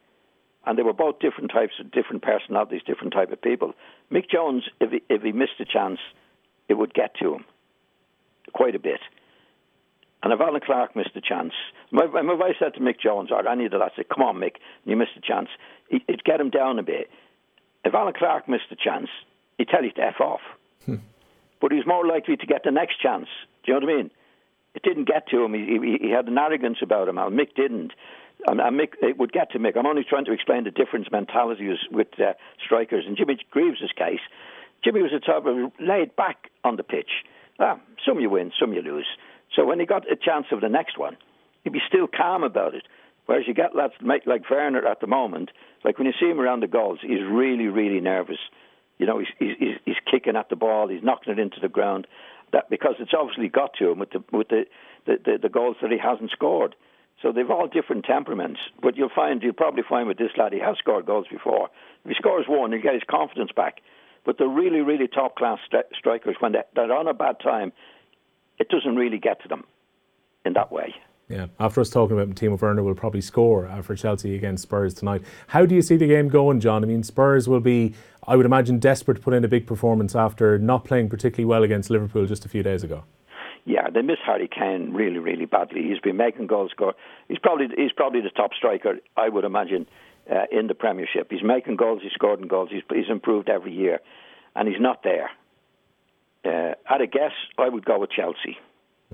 and 0.64 0.78
they 0.78 0.82
were 0.82 0.94
both 0.94 1.18
different 1.18 1.50
types 1.50 1.74
of 1.80 1.90
different 1.90 2.22
personalities, 2.22 2.80
different 2.86 3.12
type 3.12 3.30
of 3.30 3.42
people. 3.42 3.74
Mick 4.10 4.30
Jones, 4.30 4.64
if 4.80 4.90
he, 4.90 5.02
if 5.10 5.22
he 5.22 5.32
missed 5.32 5.60
a 5.60 5.66
chance, 5.66 5.98
it 6.68 6.74
would 6.74 6.94
get 6.94 7.14
to 7.16 7.34
him 7.34 7.44
quite 8.54 8.74
a 8.74 8.78
bit. 8.78 9.00
And 10.22 10.32
if 10.32 10.40
Allan 10.40 10.60
Clarke 10.64 10.96
missed 10.96 11.16
a 11.16 11.20
chance, 11.20 11.52
my, 11.90 12.06
my 12.06 12.34
wife 12.34 12.54
said 12.58 12.74
to 12.74 12.80
Mick 12.80 13.00
Jones 13.00 13.30
or 13.30 13.46
any 13.46 13.66
of 13.66 13.72
the 13.72 13.78
lads, 13.78 13.94
"Come 14.14 14.22
on, 14.24 14.36
Mick, 14.36 14.56
you 14.84 14.96
missed 14.96 15.16
a 15.16 15.20
chance." 15.20 15.48
It'd 15.90 16.24
get 16.24 16.40
him 16.40 16.48
down 16.48 16.78
a 16.78 16.82
bit. 16.82 17.10
If 17.84 17.92
Allan 17.92 18.14
Clarke 18.16 18.48
missed 18.48 18.70
a 18.70 18.76
chance, 18.76 19.08
he'd 19.58 19.68
tell 19.68 19.84
you 19.84 19.90
to 19.92 20.00
f 20.00 20.20
off 20.20 20.40
but 21.60 21.72
he's 21.72 21.86
more 21.86 22.06
likely 22.06 22.36
to 22.36 22.46
get 22.46 22.62
the 22.64 22.70
next 22.70 23.00
chance. 23.00 23.28
Do 23.64 23.72
you 23.72 23.80
know 23.80 23.86
what 23.86 23.94
I 23.94 23.96
mean? 23.96 24.10
It 24.74 24.82
didn't 24.82 25.06
get 25.06 25.28
to 25.28 25.44
him. 25.44 25.54
He, 25.54 25.78
he, 25.80 26.06
he 26.08 26.10
had 26.10 26.26
an 26.26 26.38
arrogance 26.38 26.78
about 26.82 27.08
him. 27.08 27.18
And 27.18 27.38
Mick 27.38 27.54
didn't. 27.54 27.92
And, 28.46 28.60
and 28.60 28.80
Mick, 28.80 28.94
it 29.00 29.18
would 29.18 29.32
get 29.32 29.52
to 29.52 29.58
Mick. 29.58 29.76
I'm 29.76 29.86
only 29.86 30.04
trying 30.04 30.24
to 30.24 30.32
explain 30.32 30.64
the 30.64 30.70
difference 30.70 31.08
mentalities 31.12 31.78
with 31.90 32.08
uh, 32.18 32.32
strikers. 32.64 33.04
In 33.06 33.16
Jimmy 33.16 33.38
Greaves' 33.50 33.92
case, 33.96 34.20
Jimmy 34.82 35.02
was 35.02 35.12
a 35.12 35.20
type 35.20 35.46
of 35.46 35.72
laid 35.78 36.16
back 36.16 36.50
on 36.64 36.76
the 36.76 36.82
pitch. 36.82 37.10
Ah, 37.60 37.78
some 38.04 38.18
you 38.18 38.30
win, 38.30 38.50
some 38.58 38.72
you 38.72 38.82
lose. 38.82 39.06
So 39.54 39.64
when 39.64 39.78
he 39.78 39.86
got 39.86 40.10
a 40.10 40.16
chance 40.16 40.46
of 40.50 40.60
the 40.60 40.68
next 40.68 40.98
one, 40.98 41.16
he'd 41.62 41.72
be 41.72 41.82
still 41.86 42.08
calm 42.08 42.42
about 42.42 42.74
it. 42.74 42.84
Whereas 43.26 43.46
you 43.46 43.54
get 43.54 43.76
lads 43.76 43.92
like 44.02 44.50
Werner 44.50 44.86
at 44.86 45.00
the 45.00 45.06
moment, 45.06 45.50
like 45.84 45.98
when 45.98 46.06
you 46.06 46.12
see 46.18 46.26
him 46.26 46.40
around 46.40 46.60
the 46.60 46.66
goals, 46.66 46.98
he's 47.02 47.22
really, 47.30 47.66
really 47.66 48.00
nervous. 48.00 48.38
You 48.98 49.06
know, 49.06 49.18
he's, 49.18 49.56
he's, 49.58 49.76
he's 49.84 49.96
kicking 50.10 50.36
at 50.36 50.48
the 50.48 50.56
ball, 50.56 50.88
he's 50.88 51.02
knocking 51.02 51.32
it 51.32 51.38
into 51.38 51.60
the 51.60 51.68
ground. 51.68 52.06
That 52.52 52.68
because 52.68 52.96
it's 52.98 53.12
obviously 53.18 53.48
got 53.48 53.74
to 53.78 53.90
him 53.90 53.98
with 53.98 54.10
the 54.10 54.22
with 54.30 54.48
the, 54.48 54.66
the, 55.06 55.18
the, 55.24 55.38
the 55.42 55.48
goals 55.48 55.76
that 55.80 55.90
he 55.90 55.98
hasn't 55.98 56.30
scored. 56.30 56.74
So 57.22 57.32
they've 57.32 57.50
all 57.50 57.68
different 57.68 58.04
temperaments. 58.04 58.60
But 58.82 58.96
you'll 58.96 59.08
find 59.14 59.42
you'll 59.42 59.54
probably 59.54 59.84
find 59.88 60.06
with 60.06 60.18
this 60.18 60.32
lad 60.36 60.52
he 60.52 60.58
has 60.60 60.76
scored 60.78 61.06
goals 61.06 61.26
before. 61.30 61.70
If 62.04 62.10
he 62.10 62.14
scores 62.14 62.46
one, 62.48 62.72
he'll 62.72 62.82
get 62.82 62.94
his 62.94 63.04
confidence 63.08 63.50
back. 63.54 63.80
But 64.24 64.38
the 64.38 64.46
really, 64.46 64.80
really 64.80 65.08
top 65.08 65.36
class 65.36 65.58
stri- 65.72 65.94
strikers, 65.98 66.36
when 66.40 66.52
they're, 66.52 66.64
they're 66.74 66.92
on 66.92 67.08
a 67.08 67.14
bad 67.14 67.40
time, 67.40 67.72
it 68.58 68.68
doesn't 68.68 68.96
really 68.96 69.18
get 69.18 69.42
to 69.42 69.48
them 69.48 69.64
in 70.44 70.52
that 70.52 70.70
way. 70.70 70.94
Yeah, 71.32 71.46
after 71.58 71.80
us 71.80 71.88
talking 71.88 72.20
about 72.20 72.34
Timo 72.34 72.60
Werner 72.60 72.82
will 72.82 72.94
probably 72.94 73.22
score 73.22 73.66
uh, 73.66 73.80
for 73.80 73.96
Chelsea 73.96 74.34
against 74.34 74.64
Spurs 74.64 74.92
tonight. 74.92 75.22
How 75.46 75.64
do 75.64 75.74
you 75.74 75.80
see 75.80 75.96
the 75.96 76.06
game 76.06 76.28
going, 76.28 76.60
John? 76.60 76.84
I 76.84 76.86
mean, 76.86 77.02
Spurs 77.02 77.48
will 77.48 77.60
be, 77.60 77.94
I 78.26 78.36
would 78.36 78.44
imagine, 78.44 78.78
desperate 78.78 79.14
to 79.14 79.20
put 79.22 79.32
in 79.32 79.42
a 79.42 79.48
big 79.48 79.66
performance 79.66 80.14
after 80.14 80.58
not 80.58 80.84
playing 80.84 81.08
particularly 81.08 81.46
well 81.46 81.62
against 81.62 81.88
Liverpool 81.88 82.26
just 82.26 82.44
a 82.44 82.50
few 82.50 82.62
days 82.62 82.84
ago. 82.84 83.04
Yeah, 83.64 83.88
they 83.88 84.02
miss 84.02 84.18
Harry 84.26 84.46
Kane 84.46 84.92
really, 84.92 85.20
really 85.20 85.46
badly. 85.46 85.84
He's 85.84 86.00
been 86.00 86.18
making 86.18 86.48
goals. 86.48 86.72
Score. 86.72 86.92
He's 87.28 87.38
probably 87.38 87.68
he's 87.78 87.92
probably 87.92 88.20
the 88.20 88.28
top 88.28 88.50
striker, 88.52 88.98
I 89.16 89.30
would 89.30 89.44
imagine, 89.44 89.86
uh, 90.30 90.44
in 90.50 90.66
the 90.66 90.74
Premiership. 90.74 91.28
He's 91.30 91.42
making 91.42 91.76
goals. 91.76 92.00
He's 92.02 92.12
scoring 92.12 92.46
goals. 92.46 92.68
He's, 92.70 92.82
he's 92.92 93.08
improved 93.08 93.48
every 93.48 93.72
year, 93.72 94.00
and 94.54 94.68
he's 94.68 94.80
not 94.80 95.02
there. 95.02 95.30
Uh, 96.44 96.74
at 96.92 97.00
a 97.00 97.06
guess, 97.06 97.32
I 97.56 97.70
would 97.70 97.86
go 97.86 98.00
with 98.00 98.10
Chelsea. 98.10 98.58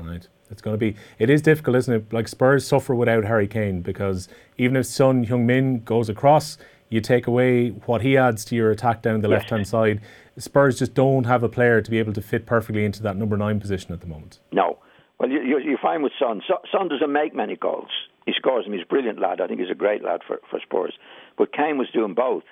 Right. 0.00 0.26
It's 0.50 0.62
going 0.62 0.74
to 0.74 0.78
be. 0.78 0.96
It 1.18 1.30
is 1.30 1.42
difficult, 1.42 1.76
isn't 1.76 1.94
it? 1.94 2.12
Like 2.12 2.28
Spurs 2.28 2.66
suffer 2.66 2.94
without 2.94 3.24
Harry 3.24 3.46
Kane 3.46 3.82
because 3.82 4.28
even 4.56 4.76
if 4.76 4.87
Son 4.87 5.26
Heung-min 5.26 5.80
goes 5.84 6.08
across, 6.08 6.56
you 6.88 7.00
take 7.00 7.26
away 7.26 7.70
what 7.70 8.00
he 8.00 8.16
adds 8.16 8.44
to 8.46 8.56
your 8.56 8.70
attack 8.70 9.02
down 9.02 9.20
the 9.20 9.28
yes. 9.28 9.40
left 9.40 9.50
hand 9.50 9.68
side. 9.68 10.00
Spurs 10.38 10.78
just 10.78 10.94
don't 10.94 11.24
have 11.24 11.42
a 11.42 11.48
player 11.48 11.82
to 11.82 11.90
be 11.90 11.98
able 11.98 12.12
to 12.14 12.22
fit 12.22 12.46
perfectly 12.46 12.84
into 12.84 13.02
that 13.02 13.16
number 13.16 13.37
nine 13.37 13.61
position 13.61 13.92
at 13.92 14.00
the 14.00 14.06
moment. 14.06 14.40
No. 14.52 14.78
Well, 15.18 15.28
you, 15.28 15.42
you, 15.42 15.58
you 15.58 15.78
find 15.80 16.02
with 16.02 16.12
Son. 16.18 16.40
Son 16.72 16.88
doesn't 16.88 17.12
make 17.12 17.34
many 17.34 17.56
goals. 17.56 17.90
He 18.24 18.32
scores 18.37 18.64
them. 18.64 18.72
He's 18.72 18.82
a 18.82 18.87
brilliant 18.87 19.20
lad. 19.20 19.40
I 19.40 19.48
think 19.48 19.61
he's 19.61 19.70
a 19.70 19.74
great 19.74 20.02
lad 20.02 20.20
for, 20.26 20.40
for 20.48 20.61
Spurs. 20.61 20.94
But 21.37 21.52
Kane 21.52 21.76
was 21.76 21.88
doing 21.92 22.14
both 22.14 22.44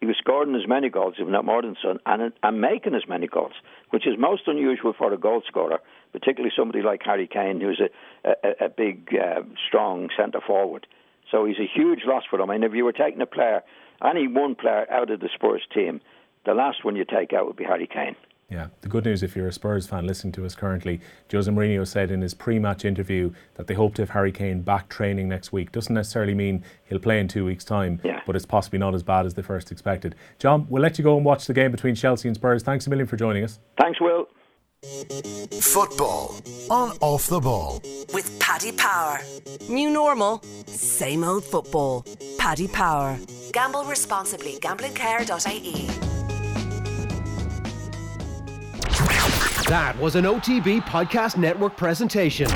he 0.00 0.06
was 0.06 0.16
scoring 0.16 0.54
as 0.54 0.66
many 0.66 0.88
goals, 0.88 1.14
if 1.18 1.28
not 1.28 1.44
more 1.44 1.60
than 1.60 1.76
Son, 1.80 1.98
and, 2.06 2.32
and 2.42 2.60
making 2.60 2.94
as 2.94 3.06
many 3.06 3.26
goals, 3.26 3.52
which 3.90 4.06
is 4.06 4.14
most 4.18 4.42
unusual 4.46 4.94
for 4.96 5.12
a 5.12 5.18
goal 5.18 5.42
scorer, 5.46 5.78
particularly 6.12 6.52
somebody 6.56 6.82
like 6.82 7.00
Harry 7.04 7.26
Kane, 7.26 7.60
who's 7.60 7.80
a, 7.80 8.30
a, 8.30 8.66
a 8.66 8.68
big, 8.68 9.14
uh, 9.14 9.42
strong 9.66 10.08
centre 10.16 10.40
forward. 10.46 10.86
So 11.30 11.44
he's 11.44 11.58
a 11.58 11.66
huge 11.72 12.00
loss 12.04 12.24
for 12.28 12.38
them. 12.38 12.50
And 12.50 12.64
if 12.64 12.74
you 12.74 12.84
were 12.84 12.92
taking 12.92 13.20
a 13.20 13.26
player, 13.26 13.62
any 14.04 14.26
one 14.26 14.54
player 14.54 14.86
out 14.90 15.10
of 15.10 15.20
the 15.20 15.28
Spurs 15.34 15.62
team, 15.72 16.00
the 16.44 16.54
last 16.54 16.84
one 16.84 16.96
you 16.96 17.04
take 17.04 17.32
out 17.32 17.46
would 17.46 17.56
be 17.56 17.64
Harry 17.64 17.86
Kane. 17.86 18.16
Yeah, 18.50 18.66
the 18.80 18.88
good 18.88 19.04
news 19.04 19.22
if 19.22 19.36
you're 19.36 19.46
a 19.46 19.52
Spurs 19.52 19.86
fan 19.86 20.08
listening 20.08 20.32
to 20.32 20.44
us 20.44 20.56
currently, 20.56 21.00
Jose 21.30 21.48
Mourinho 21.48 21.86
said 21.86 22.10
in 22.10 22.20
his 22.20 22.34
pre-match 22.34 22.84
interview 22.84 23.32
that 23.54 23.68
they 23.68 23.74
hope 23.74 23.94
to 23.94 24.02
have 24.02 24.10
Harry 24.10 24.32
Kane 24.32 24.62
back 24.62 24.88
training 24.88 25.28
next 25.28 25.52
week. 25.52 25.70
Doesn't 25.70 25.94
necessarily 25.94 26.34
mean 26.34 26.64
he'll 26.84 26.98
play 26.98 27.20
in 27.20 27.28
two 27.28 27.44
weeks' 27.44 27.64
time, 27.64 28.00
yeah. 28.02 28.22
but 28.26 28.34
it's 28.34 28.46
possibly 28.46 28.80
not 28.80 28.92
as 28.92 29.04
bad 29.04 29.24
as 29.24 29.34
they 29.34 29.42
first 29.42 29.70
expected. 29.70 30.16
John, 30.40 30.66
we'll 30.68 30.82
let 30.82 30.98
you 30.98 31.04
go 31.04 31.16
and 31.16 31.24
watch 31.24 31.46
the 31.46 31.54
game 31.54 31.70
between 31.70 31.94
Chelsea 31.94 32.26
and 32.26 32.34
Spurs. 32.34 32.64
Thanks 32.64 32.88
a 32.88 32.90
million 32.90 33.06
for 33.06 33.16
joining 33.16 33.44
us. 33.44 33.60
Thanks, 33.78 34.00
Will. 34.00 34.26
Football 34.82 36.40
on 36.70 36.96
off 37.02 37.26
the 37.26 37.38
ball 37.38 37.82
with 38.14 38.34
Paddy 38.40 38.72
Power. 38.72 39.20
New 39.68 39.90
normal, 39.90 40.42
same 40.66 41.22
old 41.22 41.44
football. 41.44 42.06
Paddy 42.38 42.66
Power. 42.66 43.18
Gamble 43.52 43.84
responsibly. 43.84 44.52
Gamblingcare.ie. 44.52 45.86
That 49.68 49.98
was 49.98 50.16
an 50.16 50.24
OTB 50.24 50.80
Podcast 50.80 51.36
Network 51.36 51.76
presentation. 51.76 52.48